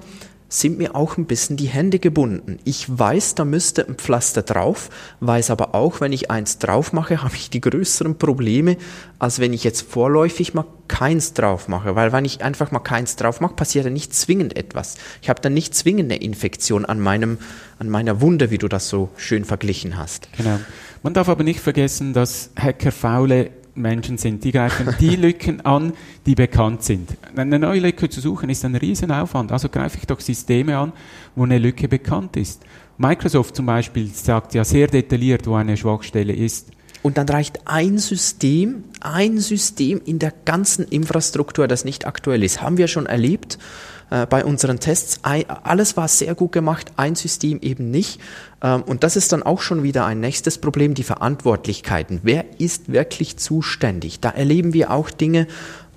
sind 0.51 0.77
mir 0.77 0.95
auch 0.95 1.17
ein 1.17 1.25
bisschen 1.25 1.55
die 1.55 1.67
Hände 1.67 1.97
gebunden. 1.97 2.59
Ich 2.65 2.85
weiß, 2.87 3.35
da 3.35 3.45
müsste 3.45 3.87
ein 3.87 3.95
Pflaster 3.95 4.41
drauf, 4.41 4.89
weiß 5.21 5.49
aber 5.49 5.73
auch, 5.73 6.01
wenn 6.01 6.11
ich 6.11 6.29
eins 6.29 6.57
drauf 6.59 6.91
mache, 6.91 7.21
habe 7.23 7.35
ich 7.35 7.49
die 7.49 7.61
größeren 7.61 8.17
Probleme, 8.17 8.75
als 9.17 9.39
wenn 9.39 9.53
ich 9.53 9.63
jetzt 9.63 9.89
vorläufig 9.89 10.53
mal 10.53 10.65
keins 10.89 11.33
drauf 11.33 11.69
mache. 11.69 11.95
Weil 11.95 12.11
wenn 12.11 12.25
ich 12.25 12.43
einfach 12.43 12.71
mal 12.71 12.79
keins 12.79 13.15
drauf 13.15 13.39
mache, 13.39 13.55
passiert 13.55 13.85
ja 13.85 13.91
nicht 13.91 14.13
zwingend 14.13 14.57
etwas. 14.57 14.97
Ich 15.21 15.29
habe 15.29 15.39
dann 15.39 15.53
nicht 15.53 15.73
zwingend 15.73 16.11
eine 16.11 16.21
Infektion 16.21 16.83
an, 16.83 16.99
meinem, 16.99 17.37
an 17.79 17.89
meiner 17.89 18.19
Wunde, 18.19 18.51
wie 18.51 18.57
du 18.57 18.67
das 18.67 18.89
so 18.89 19.09
schön 19.15 19.45
verglichen 19.45 19.97
hast. 19.97 20.27
Genau. 20.35 20.59
Man 21.01 21.13
darf 21.13 21.29
aber 21.29 21.43
nicht 21.43 21.61
vergessen, 21.61 22.11
dass 22.11 22.51
Hacker 22.59 22.91
faule 22.91 23.51
Menschen 23.75 24.17
sind. 24.17 24.43
Die 24.43 24.51
greifen 24.51 24.95
die 24.99 25.15
Lücken 25.17 25.61
an, 25.61 25.93
die 26.25 26.35
bekannt 26.35 26.83
sind. 26.83 27.17
Eine 27.35 27.59
neue 27.59 27.79
Lücke 27.79 28.09
zu 28.09 28.21
suchen 28.21 28.49
ist 28.49 28.65
ein 28.65 28.75
Riesenaufwand. 28.75 29.51
Also 29.51 29.69
greife 29.69 29.97
ich 29.97 30.07
doch 30.07 30.19
Systeme 30.19 30.77
an, 30.77 30.93
wo 31.35 31.43
eine 31.43 31.57
Lücke 31.57 31.87
bekannt 31.87 32.37
ist. 32.37 32.63
Microsoft 32.97 33.55
zum 33.55 33.65
Beispiel 33.65 34.07
sagt 34.07 34.53
ja 34.53 34.63
sehr 34.63 34.87
detailliert, 34.87 35.47
wo 35.47 35.55
eine 35.55 35.75
Schwachstelle 35.75 36.33
ist. 36.33 36.71
Und 37.03 37.17
dann 37.17 37.27
reicht 37.27 37.61
ein 37.65 37.97
System, 37.97 38.83
ein 38.99 39.39
System 39.39 40.01
in 40.05 40.19
der 40.19 40.33
ganzen 40.45 40.85
Infrastruktur, 40.85 41.67
das 41.67 41.83
nicht 41.85 42.05
aktuell 42.05 42.43
ist. 42.43 42.61
Haben 42.61 42.77
wir 42.77 42.87
schon 42.87 43.07
erlebt 43.07 43.57
äh, 44.11 44.27
bei 44.27 44.45
unseren 44.45 44.79
Tests. 44.79 45.19
Ei- 45.23 45.47
Alles 45.47 45.97
war 45.97 46.07
sehr 46.07 46.35
gut 46.35 46.51
gemacht, 46.51 46.91
ein 46.97 47.15
System 47.15 47.59
eben 47.61 47.89
nicht. 47.89 48.19
Ähm, 48.61 48.83
und 48.83 49.03
das 49.03 49.15
ist 49.15 49.31
dann 49.31 49.41
auch 49.41 49.61
schon 49.61 49.81
wieder 49.81 50.05
ein 50.05 50.19
nächstes 50.19 50.59
Problem, 50.59 50.93
die 50.93 51.03
Verantwortlichkeiten. 51.03 52.19
Wer 52.21 52.45
ist 52.59 52.91
wirklich 52.91 53.37
zuständig? 53.37 54.19
Da 54.19 54.29
erleben 54.29 54.73
wir 54.73 54.91
auch 54.91 55.09
Dinge, 55.09 55.47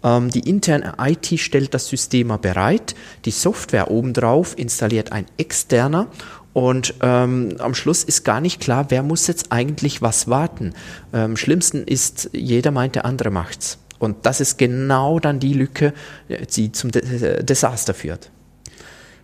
ähm, 0.02 0.30
die 0.30 0.48
interne 0.48 0.94
IT 0.98 1.38
stellt 1.38 1.74
das 1.74 1.88
System 1.88 2.28
bereit, 2.40 2.94
die 3.26 3.30
Software 3.30 3.90
obendrauf 3.90 4.56
installiert 4.58 5.12
ein 5.12 5.26
externer 5.36 6.06
und 6.54 6.94
ähm, 7.02 7.56
am 7.58 7.74
Schluss 7.74 8.04
ist 8.04 8.24
gar 8.24 8.40
nicht 8.40 8.60
klar, 8.60 8.86
wer 8.88 9.02
muss 9.02 9.26
jetzt 9.26 9.50
eigentlich 9.52 10.00
was 10.00 10.28
warten. 10.28 10.72
Ähm, 11.12 11.36
schlimmsten 11.36 11.82
ist, 11.82 12.30
jeder 12.32 12.70
meint, 12.70 12.94
der 12.94 13.04
andere 13.04 13.30
macht's. 13.30 13.78
Und 13.98 14.24
das 14.24 14.40
ist 14.40 14.56
genau 14.56 15.18
dann 15.18 15.40
die 15.40 15.52
Lücke, 15.52 15.92
äh, 16.28 16.46
die 16.46 16.70
zum 16.70 16.92
De 16.92 17.42
Desaster 17.42 17.92
führt. 17.92 18.30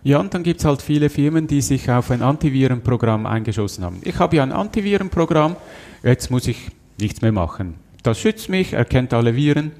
Ja, 0.03 0.19
und 0.19 0.33
dann 0.33 0.43
gibt's 0.43 0.65
halt 0.65 0.81
viele 0.81 1.09
Firmen, 1.09 1.47
die 1.47 1.61
sich 1.61 1.89
auf 1.89 2.11
ein 2.11 2.21
Antivirenprogramm 2.21 3.25
eingeschossen 3.25 3.85
haben. 3.85 4.01
Ich 4.03 4.19
habe 4.19 4.35
ja 4.35 4.43
ein 4.43 4.51
Antivirenprogramm, 4.51 5.55
jetzt 6.03 6.31
muss 6.31 6.47
ich 6.47 6.69
nichts 6.99 7.21
mehr 7.21 7.31
machen. 7.31 7.75
Das 8.03 8.19
schützt 8.19 8.49
mich, 8.49 8.73
erkennt 8.73 9.13
alle 9.13 9.35
Viren. 9.35 9.71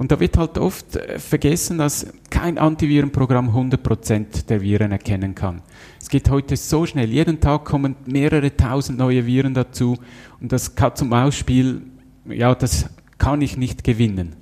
Und 0.00 0.10
da 0.10 0.18
wird 0.18 0.38
halt 0.38 0.56
oft 0.56 0.96
äh, 0.96 1.18
vergessen, 1.18 1.76
dass 1.76 2.06
kein 2.30 2.56
Antivirenprogramm 2.56 3.50
100% 3.50 4.46
der 4.46 4.62
Viren 4.62 4.92
erkennen 4.92 5.34
kann. 5.34 5.60
Es 6.00 6.08
geht 6.08 6.30
heute 6.30 6.56
so 6.56 6.86
schnell. 6.86 7.10
Jeden 7.10 7.38
Tag 7.38 7.66
kommen 7.66 7.96
mehrere 8.06 8.56
tausend 8.56 8.96
neue 8.96 9.26
Viren 9.26 9.52
dazu. 9.52 9.98
Und 10.40 10.52
das 10.52 10.74
Katz-und-Maus-Spiel, 10.74 11.82
ja, 12.30 12.54
das 12.54 12.86
kann 13.18 13.42
ich 13.42 13.58
nicht 13.58 13.84
gewinnen. 13.84 14.36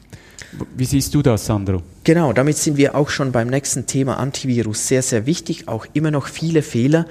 Wie 0.77 0.85
siehst 0.85 1.13
du 1.17 1.23
das, 1.23 1.47
Sandro? 1.47 1.83
Genau, 2.05 2.33
damit 2.33 2.57
sind 2.57 2.77
wir 2.77 2.95
auch 2.95 3.09
schon 3.09 3.33
beim 3.33 3.49
nächsten 3.49 3.87
Thema 3.87 4.19
Antivirus 4.19 4.87
sehr, 4.87 5.03
sehr 5.03 5.27
wichtig. 5.27 5.67
Auch 5.67 5.87
immer 5.93 6.13
noch 6.13 6.29
viele 6.29 6.63
Fehler, 6.63 7.07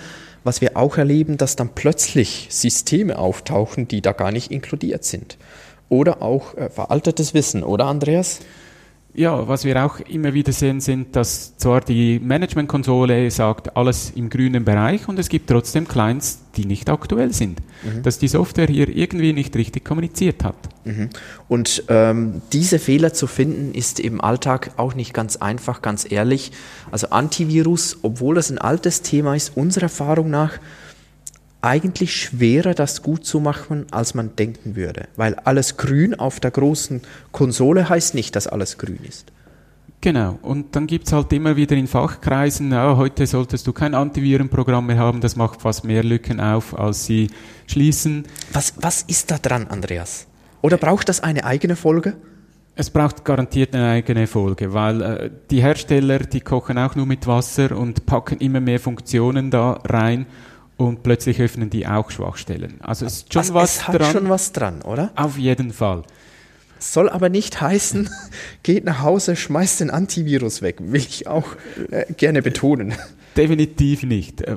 was 0.46 0.62
wir 0.62 0.78
auch 0.78 0.98
erleben, 0.98 1.36
dass 1.36 1.58
dann 1.58 1.76
plötzlich 1.76 2.48
Systeme 2.50 3.20
auftauchen, 3.20 3.90
die 3.90 4.02
da 4.02 4.14
gar 4.14 4.32
nicht 4.32 4.52
inkludiert 4.52 5.04
sind. 5.04 5.38
Oder 5.90 6.22
auch 6.22 6.56
äh, 6.56 6.70
veraltetes 6.70 7.34
Wissen, 7.34 7.64
oder 7.64 7.86
Andreas? 7.86 8.40
Ja, 9.18 9.48
was 9.48 9.66
wir 9.66 9.84
auch 9.84 10.00
immer 10.02 10.36
wieder 10.36 10.52
sehen, 10.52 10.80
sind, 10.80 11.16
dass 11.16 11.58
zwar 11.58 11.82
die 11.82 12.20
Managementkonsole 12.20 13.32
sagt, 13.32 13.76
alles 13.76 14.12
im 14.16 14.30
grünen 14.30 14.64
Bereich 14.64 15.08
und 15.08 15.18
es 15.18 15.28
gibt 15.28 15.50
trotzdem 15.50 15.88
Clients, 15.88 16.42
die 16.56 16.66
nicht 16.66 16.88
aktuell 16.88 17.34
sind. 17.34 17.60
Mhm. 17.82 18.04
Dass 18.04 18.20
die 18.20 18.28
Software 18.28 18.68
hier 18.68 18.96
irgendwie 18.96 19.34
nicht 19.34 19.56
richtig 19.56 19.84
kommuniziert 19.84 20.44
hat. 20.44 20.56
Mhm. 20.84 21.10
Und 21.48 21.86
ähm, 21.88 22.44
diese 22.54 22.78
Fehler 22.78 23.12
zu 23.12 23.26
finden, 23.26 23.74
ist 23.74 24.00
im 24.00 24.22
Alltag 24.22 24.70
auch 24.78 24.94
nicht 24.94 25.16
ganz 25.16 25.38
einfach, 25.38 25.82
ganz 25.82 26.06
ehrlich. 26.08 26.52
Also 26.92 27.10
Antivirus, 27.10 27.98
obwohl 28.04 28.36
das 28.36 28.52
ein 28.52 28.60
altes 28.60 29.02
Thema 29.02 29.36
ist, 29.36 29.58
unserer 29.58 29.86
Erfahrung 29.86 30.30
nach, 30.30 30.60
eigentlich 31.62 32.16
schwerer, 32.16 32.74
das 32.74 33.02
gut 33.02 33.26
zu 33.26 33.40
machen, 33.40 33.86
als 33.92 34.14
man 34.14 34.36
denken 34.36 34.76
würde. 34.76 35.08
Weil 35.16 35.36
alles 35.36 35.78
grün 35.78 36.16
auf 36.16 36.40
der 36.40 36.52
großen 36.52 37.02
Konsole 37.32 37.90
heißt 37.90 38.16
nicht, 38.16 38.36
dass 38.36 38.48
alles 38.48 38.78
grün 38.78 39.00
ist. 39.08 39.32
Genau, 40.00 40.38
und 40.44 40.76
dann 40.76 40.86
gibt 40.86 41.08
es 41.08 41.14
halt 41.14 41.34
immer 41.34 41.56
wieder 41.56 41.76
in 41.76 41.88
Fachkreisen, 41.88 42.72
ja, 42.72 42.96
heute 42.98 43.26
solltest 43.26 43.66
du 43.66 43.74
kein 43.74 43.96
Antivirenprogramm 43.96 44.86
mehr 44.86 45.00
haben, 45.00 45.22
das 45.22 45.36
macht 45.36 45.62
fast 45.62 45.86
mehr 45.86 46.04
Lücken 46.04 46.40
auf, 46.40 46.78
als 46.78 47.06
sie 47.06 47.32
schließen. 47.66 48.28
Was, 48.54 48.74
was 48.80 49.02
ist 49.02 49.32
da 49.32 49.40
dran, 49.40 49.66
Andreas? 49.68 50.28
Oder 50.62 50.78
braucht 50.78 51.10
das 51.10 51.22
eine 51.22 51.44
eigene 51.46 51.76
Folge? 51.76 52.16
Es 52.76 52.92
braucht 52.92 53.26
garantiert 53.26 53.74
eine 53.74 53.90
eigene 53.90 54.28
Folge, 54.28 54.72
weil 54.72 55.02
äh, 55.02 55.32
die 55.50 55.64
Hersteller, 55.64 56.20
die 56.20 56.42
kochen 56.42 56.78
auch 56.78 56.96
nur 56.96 57.08
mit 57.08 57.26
Wasser 57.26 57.76
und 57.76 58.06
packen 58.06 58.38
immer 58.38 58.60
mehr 58.60 58.80
Funktionen 58.80 59.50
da 59.50 59.82
rein 59.84 60.28
und 60.78 61.04
plötzlich 61.04 61.42
öffnen 61.42 61.70
die 61.70 61.88
auch 61.88 62.12
Schwachstellen. 62.12 62.76
Also 62.82 63.06
es 63.06 63.18
ist 63.18 63.34
schon 63.34 63.42
also 63.42 63.54
was 63.56 63.76
es 63.76 63.88
hat 63.88 64.00
dran. 64.00 64.12
schon 64.12 64.30
was 64.30 64.52
dran, 64.52 64.82
oder? 64.84 65.12
Auf 65.16 65.38
jeden 65.38 65.74
Fall. 65.74 66.04
Soll 66.80 67.10
aber 67.10 67.30
nicht 67.30 67.60
heißen, 67.60 68.10
geht 68.64 68.86
nach 68.86 69.02
Hause, 69.02 69.36
schmeißt 69.36 69.82
den 69.82 69.90
Antivirus 69.90 70.62
weg. 70.62 70.78
Will 70.80 71.02
ich 71.02 71.28
auch 71.28 71.48
äh, 71.90 72.06
gerne 72.14 72.42
betonen. 72.42 72.94
Definitiv 73.36 74.04
nicht. 74.04 74.42
Äh, 74.42 74.56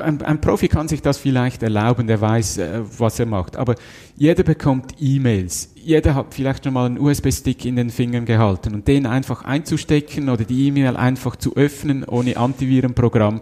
ein, 0.00 0.22
ein, 0.22 0.40
Profi 0.40 0.68
kann 0.68 0.86
sich 0.86 1.02
das 1.02 1.18
vielleicht 1.18 1.62
erlauben, 1.62 2.06
der 2.06 2.20
weiß, 2.20 2.58
äh, 2.58 2.80
was 2.98 3.18
er 3.18 3.26
macht. 3.26 3.56
Aber 3.56 3.74
jeder 4.16 4.42
bekommt 4.42 4.94
E-Mails. 5.00 5.70
Jeder 5.74 6.14
hat 6.14 6.34
vielleicht 6.34 6.64
schon 6.64 6.74
mal 6.74 6.86
einen 6.86 6.98
USB-Stick 6.98 7.64
in 7.64 7.76
den 7.76 7.90
Fingern 7.90 8.24
gehalten 8.24 8.74
und 8.74 8.86
den 8.86 9.06
einfach 9.06 9.44
einzustecken 9.44 10.28
oder 10.28 10.44
die 10.44 10.68
E-Mail 10.68 10.96
einfach 10.96 11.36
zu 11.36 11.56
öffnen 11.56 12.04
ohne 12.04 12.36
Antivirenprogramm 12.36 13.40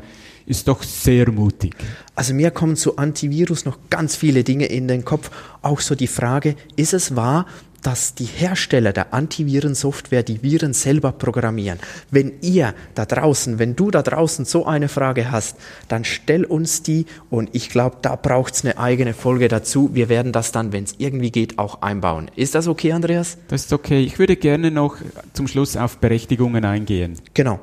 ist 0.50 0.66
doch 0.66 0.82
sehr 0.82 1.30
mutig. 1.30 1.74
Also 2.16 2.34
mir 2.34 2.50
kommen 2.50 2.74
zu 2.74 2.96
Antivirus 2.96 3.64
noch 3.64 3.78
ganz 3.88 4.16
viele 4.16 4.42
Dinge 4.42 4.66
in 4.66 4.88
den 4.88 5.04
Kopf. 5.04 5.30
Auch 5.62 5.80
so 5.80 5.94
die 5.94 6.08
Frage, 6.08 6.56
ist 6.74 6.92
es 6.92 7.14
wahr, 7.14 7.46
dass 7.82 8.14
die 8.14 8.24
Hersteller 8.24 8.92
der 8.92 9.14
Antivirensoftware 9.14 10.22
die 10.22 10.42
Viren 10.42 10.74
selber 10.74 11.12
programmieren. 11.12 11.78
Wenn 12.10 12.32
ihr 12.42 12.74
da 12.94 13.06
draußen, 13.06 13.58
wenn 13.58 13.76
du 13.76 13.90
da 13.90 14.02
draußen 14.02 14.44
so 14.44 14.66
eine 14.66 14.88
Frage 14.88 15.30
hast, 15.30 15.56
dann 15.88 16.04
stell 16.04 16.44
uns 16.44 16.82
die 16.82 17.06
und 17.30 17.50
ich 17.52 17.70
glaube, 17.70 17.98
da 18.02 18.16
braucht 18.16 18.54
es 18.54 18.64
eine 18.64 18.76
eigene 18.76 19.14
Folge 19.14 19.48
dazu. 19.48 19.90
Wir 19.94 20.08
werden 20.08 20.32
das 20.32 20.52
dann, 20.52 20.72
wenn 20.72 20.84
es 20.84 20.96
irgendwie 20.98 21.30
geht, 21.30 21.58
auch 21.58 21.80
einbauen. 21.80 22.30
Ist 22.36 22.56
das 22.56 22.66
okay, 22.66 22.92
Andreas? 22.92 23.38
Das 23.48 23.66
ist 23.66 23.72
okay. 23.72 24.02
Ich 24.02 24.18
würde 24.18 24.36
gerne 24.36 24.70
noch 24.70 24.96
zum 25.32 25.46
Schluss 25.46 25.76
auf 25.76 25.98
Berechtigungen 25.98 26.64
eingehen. 26.64 27.16
Genau. 27.34 27.60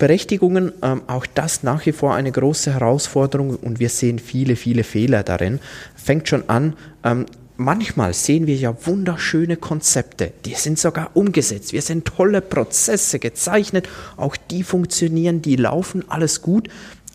Berechtigungen, 0.00 0.72
ähm, 0.82 1.02
auch 1.06 1.26
das 1.26 1.62
nach 1.62 1.84
wie 1.86 1.92
vor 1.92 2.14
eine 2.14 2.32
große 2.32 2.72
Herausforderung 2.72 3.54
und 3.54 3.78
wir 3.78 3.90
sehen 3.90 4.18
viele, 4.18 4.56
viele 4.56 4.82
Fehler 4.82 5.22
darin. 5.22 5.60
Fängt 5.94 6.26
schon 6.26 6.48
an, 6.48 6.74
ähm, 7.04 7.26
manchmal 7.58 8.14
sehen 8.14 8.46
wir 8.46 8.56
ja 8.56 8.74
wunderschöne 8.86 9.58
Konzepte, 9.58 10.32
die 10.46 10.54
sind 10.54 10.78
sogar 10.78 11.10
umgesetzt. 11.14 11.74
Wir 11.74 11.82
sehen 11.82 12.02
tolle 12.02 12.40
Prozesse 12.40 13.18
gezeichnet, 13.18 13.88
auch 14.16 14.36
die 14.36 14.62
funktionieren, 14.62 15.42
die 15.42 15.56
laufen, 15.56 16.02
alles 16.08 16.40
gut. 16.40 16.68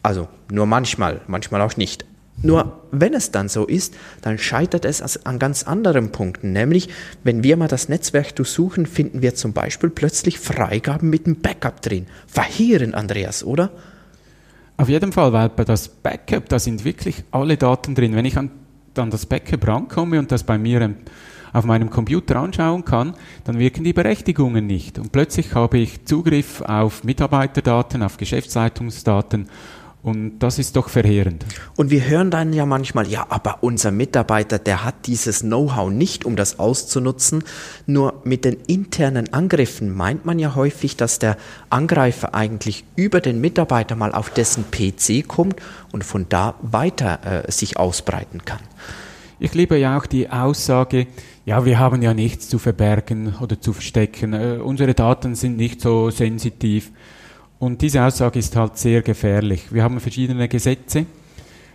Also 0.04 0.28
nur 0.52 0.68
manchmal, 0.68 1.22
manchmal 1.26 1.62
auch 1.62 1.78
nicht. 1.78 2.06
Nur 2.46 2.82
wenn 2.92 3.14
es 3.14 3.32
dann 3.32 3.50
so 3.50 3.66
ist, 3.66 3.96
dann 4.22 4.38
scheitert 4.38 4.86
es 4.86 5.26
an 5.26 5.40
ganz 5.40 5.64
anderen 5.64 6.12
Punkten. 6.12 6.52
Nämlich, 6.52 6.90
wenn 7.24 7.44
wir 7.44 7.58
mal 7.58 7.68
das 7.68 7.90
Netzwerk 7.90 8.36
durchsuchen, 8.36 8.86
finden 8.86 9.22
wir 9.22 9.34
zum 9.34 9.54
Beispiel 9.54 9.90
plötzlich 9.90 10.40
Freigaben 10.40 11.10
mit 11.10 11.26
dem 11.26 11.42
Backup 11.42 11.82
drin. 11.82 12.06
Verheerend, 12.28 12.94
Andreas, 12.94 13.44
oder? 13.44 13.72
Auf 14.78 14.90
jeden 14.90 15.12
Fall, 15.12 15.34
weil 15.34 15.50
bei 15.50 15.64
das 15.64 15.88
Backup, 15.88 16.48
da 16.50 16.60
sind 16.60 16.86
wirklich 16.86 17.24
alle 17.32 17.58
Daten 17.58 17.96
drin. 17.96 18.16
Wenn 18.16 18.26
ich 18.26 18.38
an, 18.38 18.52
an 18.96 19.10
das 19.10 19.26
Backup 19.26 19.68
rankomme 19.68 20.20
und 20.20 20.32
das 20.32 20.44
bei 20.44 20.58
mir 20.60 20.96
auf 21.52 21.66
meinem 21.66 21.90
Computer 21.90 22.36
anschauen 22.36 22.86
kann, 22.86 23.16
dann 23.46 23.58
wirken 23.58 23.84
die 23.84 23.94
Berechtigungen 23.94 24.68
nicht. 24.68 25.00
Und 25.00 25.12
plötzlich 25.12 25.56
habe 25.56 25.78
ich 25.78 26.06
Zugriff 26.06 26.62
auf 26.62 27.04
Mitarbeiterdaten, 27.04 28.04
auf 28.04 28.18
Geschäftsleitungsdaten 28.18 29.48
und 30.06 30.38
das 30.38 30.60
ist 30.60 30.76
doch 30.76 30.88
verheerend. 30.88 31.44
Und 31.76 31.90
wir 31.90 32.08
hören 32.08 32.30
dann 32.30 32.54
ja 32.54 32.68
manchmal, 32.68 33.08
ja, 33.08 33.26
aber 33.30 33.64
unser 33.64 33.90
Mitarbeiter, 33.90 34.60
der 34.60 34.86
hat 34.86 35.08
dieses 35.08 35.40
Know-how 35.40 35.90
nicht, 35.90 36.26
um 36.26 36.36
das 36.36 36.60
auszunutzen. 36.60 37.44
Nur 37.88 38.22
mit 38.24 38.46
den 38.46 38.58
internen 38.68 39.34
Angriffen 39.34 39.92
meint 39.92 40.24
man 40.24 40.38
ja 40.38 40.54
häufig, 40.54 40.96
dass 40.96 41.18
der 41.18 41.38
Angreifer 41.72 42.36
eigentlich 42.36 42.84
über 42.96 43.20
den 43.20 43.42
Mitarbeiter 43.42 43.96
mal 43.96 44.12
auf 44.12 44.30
dessen 44.30 44.66
PC 44.70 45.28
kommt 45.28 45.56
und 45.92 46.04
von 46.04 46.28
da 46.30 46.54
weiter 46.62 47.48
äh, 47.48 47.52
sich 47.52 47.78
ausbreiten 47.78 48.46
kann. 48.46 48.62
Ich 49.40 49.56
liebe 49.56 49.76
ja 49.76 49.98
auch 49.98 50.06
die 50.06 50.30
Aussage, 50.30 51.08
ja, 51.46 51.66
wir 51.66 51.80
haben 51.80 52.04
ja 52.04 52.14
nichts 52.14 52.48
zu 52.48 52.60
verbergen 52.60 53.34
oder 53.42 53.60
zu 53.60 53.74
verstecken. 53.74 54.34
Äh, 54.34 54.60
unsere 54.64 54.94
Daten 54.94 55.34
sind 55.34 55.58
nicht 55.58 55.82
so 55.82 56.12
sensitiv. 56.12 56.92
Und 57.60 57.82
diese 57.82 58.04
Aussage 58.04 58.40
ist 58.40 58.56
halt 58.56 58.78
sehr 58.78 59.02
gefährlich. 59.02 59.74
Wir 59.74 59.84
haben 59.84 60.00
verschiedene 60.00 60.48
Gesetze, 60.48 61.06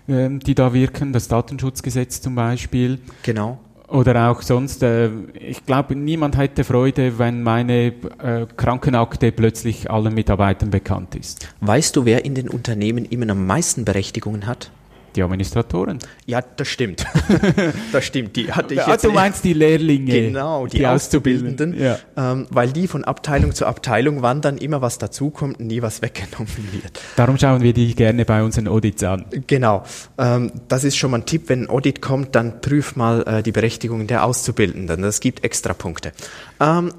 ähm, 0.09 0.41
die 0.41 0.55
da 0.55 0.73
wirken, 0.73 1.13
das 1.13 1.29
Datenschutzgesetz 1.29 2.21
zum 2.21 2.35
Beispiel. 2.35 2.99
Genau. 3.23 3.59
Oder 3.89 4.31
auch 4.31 4.43
sonst, 4.43 4.85
äh, 4.85 5.11
ich 5.35 5.67
glaube, 5.67 5.97
niemand 5.97 6.37
hätte 6.37 6.63
Freude, 6.63 7.19
wenn 7.19 7.43
meine 7.43 7.93
äh, 8.23 8.47
Krankenakte 8.57 9.33
plötzlich 9.33 9.91
allen 9.91 10.15
Mitarbeitern 10.15 10.71
bekannt 10.71 11.17
ist. 11.17 11.49
Weißt 11.61 11.97
du, 11.97 12.05
wer 12.05 12.25
in 12.25 12.37
den 12.37 12.49
Unternehmen 12.49 13.05
immer 13.05 13.31
am 13.31 13.47
meisten 13.47 13.85
Berechtigungen 13.85 14.47
hat? 14.47 14.71
Die 15.17 15.23
Administratoren. 15.23 15.99
Ja, 16.27 16.41
das 16.43 16.69
stimmt. 16.69 17.05
das 17.93 18.05
stimmt. 18.05 18.37
Die 18.37 18.53
hatte 18.53 18.75
ich 18.75 18.83
ah, 18.83 18.91
jetzt. 18.91 19.05
Du 19.05 19.11
meinst 19.11 19.45
die 19.45 19.53
Lehrlinge. 19.53 20.13
Genau, 20.13 20.67
die, 20.67 20.79
die 20.79 20.87
Auszubildenden. 20.87 21.79
Ja. 21.79 21.99
Ähm, 22.17 22.47
weil 22.51 22.71
die 22.71 22.87
von 22.87 23.05
Abteilung 23.05 23.55
zu 23.55 23.67
Abteilung 23.67 24.23
wandern, 24.23 24.59
immer 24.59 24.83
was 24.83 24.99
dazukommt 24.99 25.59
und 25.59 25.67
nie 25.67 25.83
was 25.83 26.03
weggenommen 26.03 26.73
wird. 26.73 27.01
Darum 27.17 27.39
schauen 27.39 27.63
wir 27.63 27.73
die 27.73 27.95
gerne 27.95 28.25
bei 28.25 28.43
unseren 28.43 28.69
Audits 28.69 29.03
an. 29.03 29.25
Genau. 29.47 29.85
Ähm, 30.19 30.53
das 30.69 30.85
ist 30.85 30.97
schon 30.97 31.11
mal 31.11 31.19
ein 31.19 31.27
Tipp. 31.27 31.49
Wenn 31.49 31.65
ein 31.65 31.71
Audit 31.71 32.01
kommt, 32.01 32.35
dann 32.35 32.61
prüf 32.61 32.97
mal 32.97 33.23
äh, 33.27 33.43
die 33.43 33.53
Berechtigung 33.53 34.07
der 34.07 34.25
Auszubildenden. 34.25 35.03
Das 35.03 35.21
gibt 35.21 35.45
extra 35.45 35.75
Punkte. 35.75 36.13
Ähm, 36.61 36.93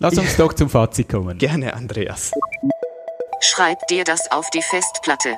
Lass 0.00 0.16
uns 0.16 0.36
doch 0.36 0.52
zum 0.52 0.70
Fazit 0.70 1.08
kommen. 1.08 1.38
Gerne, 1.38 1.74
Andreas. 1.74 2.30
Schreib 3.40 3.86
dir 3.88 4.04
das 4.04 4.30
auf 4.30 4.48
die 4.50 4.62
Festplatte. 4.62 5.36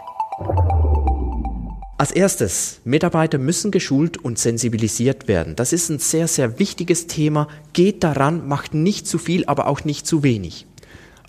Als 2.00 2.12
erstes, 2.12 2.80
Mitarbeiter 2.84 3.36
müssen 3.36 3.70
geschult 3.70 4.16
und 4.16 4.38
sensibilisiert 4.38 5.28
werden. 5.28 5.54
Das 5.54 5.74
ist 5.74 5.90
ein 5.90 5.98
sehr, 5.98 6.28
sehr 6.28 6.58
wichtiges 6.58 7.08
Thema. 7.08 7.46
Geht 7.74 8.02
daran, 8.04 8.48
macht 8.48 8.72
nicht 8.72 9.06
zu 9.06 9.18
viel, 9.18 9.44
aber 9.44 9.66
auch 9.66 9.84
nicht 9.84 10.06
zu 10.06 10.22
wenig. 10.22 10.66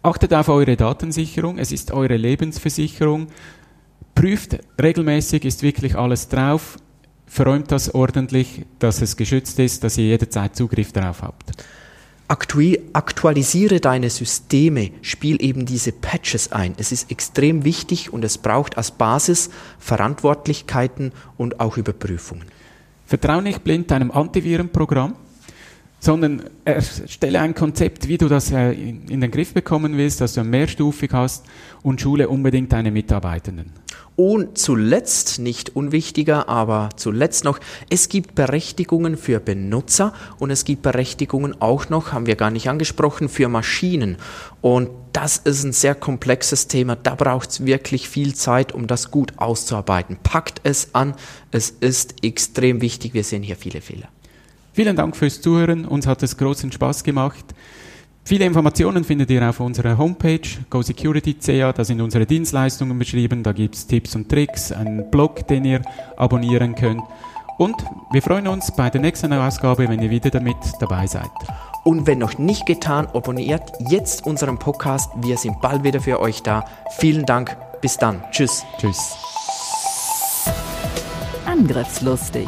Achtet 0.01 0.33
auf 0.33 0.47
eure 0.47 0.77
Datensicherung, 0.77 1.57
es 1.57 1.73
ist 1.73 1.91
eure 1.91 2.15
Lebensversicherung. 2.15 3.27
Prüft 4.15 4.59
regelmäßig, 4.81 5.43
ist 5.43 5.61
wirklich 5.61 5.97
alles 5.97 6.29
drauf. 6.29 6.77
Verräumt 7.25 7.69
das 7.73 7.93
ordentlich, 7.93 8.65
dass 8.79 9.01
es 9.01 9.17
geschützt 9.17 9.59
ist, 9.59 9.83
dass 9.83 9.97
ihr 9.97 10.05
jederzeit 10.05 10.55
Zugriff 10.55 10.93
darauf 10.93 11.21
habt 11.21 11.51
aktualisiere 12.31 13.81
deine 13.81 14.09
Systeme, 14.09 14.91
spiel 15.01 15.43
eben 15.43 15.65
diese 15.65 15.91
Patches 15.91 16.51
ein. 16.51 16.75
Es 16.77 16.91
ist 16.91 17.11
extrem 17.11 17.65
wichtig 17.65 18.13
und 18.13 18.23
es 18.23 18.37
braucht 18.37 18.77
als 18.77 18.91
Basis 18.91 19.49
Verantwortlichkeiten 19.79 21.11
und 21.37 21.59
auch 21.59 21.77
Überprüfungen. 21.77 22.45
Vertraue 23.05 23.41
nicht 23.41 23.63
blind 23.65 23.91
deinem 23.91 24.11
Antivirenprogramm, 24.11 25.15
sondern 25.99 26.43
erstelle 26.63 27.41
ein 27.41 27.53
Konzept, 27.53 28.07
wie 28.07 28.17
du 28.17 28.29
das 28.29 28.51
äh, 28.51 28.71
in 28.71 29.19
den 29.19 29.29
Griff 29.29 29.53
bekommen 29.53 29.97
willst, 29.97 30.21
dass 30.21 30.33
du 30.33 30.43
mehrstufig 30.43 31.11
hast 31.11 31.45
und 31.83 31.99
schule 31.99 32.29
unbedingt 32.29 32.71
deine 32.71 32.91
Mitarbeitenden. 32.91 33.73
Und 34.15 34.57
zuletzt, 34.57 35.39
nicht 35.39 35.75
unwichtiger, 35.75 36.49
aber 36.49 36.89
zuletzt 36.95 37.43
noch, 37.43 37.59
es 37.89 38.09
gibt 38.09 38.35
Berechtigungen 38.35 39.17
für 39.17 39.39
Benutzer 39.39 40.13
und 40.37 40.51
es 40.51 40.65
gibt 40.65 40.81
Berechtigungen 40.81 41.59
auch 41.61 41.89
noch, 41.89 42.11
haben 42.11 42.25
wir 42.25 42.35
gar 42.35 42.51
nicht 42.51 42.69
angesprochen, 42.69 43.29
für 43.29 43.47
Maschinen. 43.47 44.17
Und 44.59 44.89
das 45.13 45.37
ist 45.37 45.63
ein 45.63 45.73
sehr 45.73 45.95
komplexes 45.95 46.67
Thema. 46.67 46.95
Da 46.95 47.15
braucht 47.15 47.49
es 47.49 47.65
wirklich 47.65 48.09
viel 48.09 48.35
Zeit, 48.35 48.73
um 48.73 48.85
das 48.85 49.11
gut 49.11 49.33
auszuarbeiten. 49.37 50.17
Packt 50.21 50.61
es 50.63 50.93
an. 50.93 51.15
Es 51.51 51.69
ist 51.69 52.23
extrem 52.23 52.81
wichtig. 52.81 53.13
Wir 53.13 53.23
sehen 53.23 53.43
hier 53.43 53.55
viele 53.55 53.81
Fehler. 53.81 54.09
Vielen 54.73 54.95
Dank 54.95 55.17
fürs 55.17 55.41
Zuhören. 55.41 55.85
Uns 55.85 56.05
hat 56.05 56.21
es 56.23 56.37
großen 56.37 56.71
Spaß 56.71 57.03
gemacht. 57.03 57.45
Viele 58.23 58.45
Informationen 58.45 59.03
findet 59.03 59.29
ihr 59.31 59.47
auf 59.47 59.59
unserer 59.59 59.97
Homepage 59.97 60.41
GoSecurity.ca. 60.69 61.73
Da 61.73 61.83
sind 61.83 62.01
unsere 62.01 62.25
Dienstleistungen 62.25 62.97
beschrieben. 62.97 63.43
Da 63.43 63.51
gibt 63.51 63.75
es 63.75 63.87
Tipps 63.87 64.15
und 64.15 64.29
Tricks, 64.29 64.71
einen 64.71 65.09
Blog, 65.09 65.47
den 65.47 65.65
ihr 65.65 65.81
abonnieren 66.17 66.75
könnt. 66.75 67.01
Und 67.57 67.75
wir 68.11 68.21
freuen 68.21 68.47
uns 68.47 68.71
bei 68.71 68.89
der 68.89 69.01
nächsten 69.01 69.33
Ausgabe, 69.33 69.87
wenn 69.89 70.01
ihr 70.01 70.09
wieder 70.09 70.29
damit 70.29 70.57
dabei 70.79 71.07
seid. 71.07 71.29
Und 71.83 72.07
wenn 72.07 72.19
noch 72.19 72.37
nicht 72.37 72.65
getan, 72.65 73.07
abonniert 73.07 73.71
jetzt 73.89 74.25
unseren 74.25 74.59
Podcast. 74.59 75.11
Wir 75.17 75.37
sind 75.37 75.59
bald 75.61 75.83
wieder 75.83 75.99
für 75.99 76.19
euch 76.19 76.43
da. 76.43 76.63
Vielen 76.97 77.25
Dank. 77.25 77.57
Bis 77.81 77.97
dann. 77.97 78.23
Tschüss. 78.31 78.63
Tschüss. 78.79 79.15
Angriffslustig. 81.45 82.47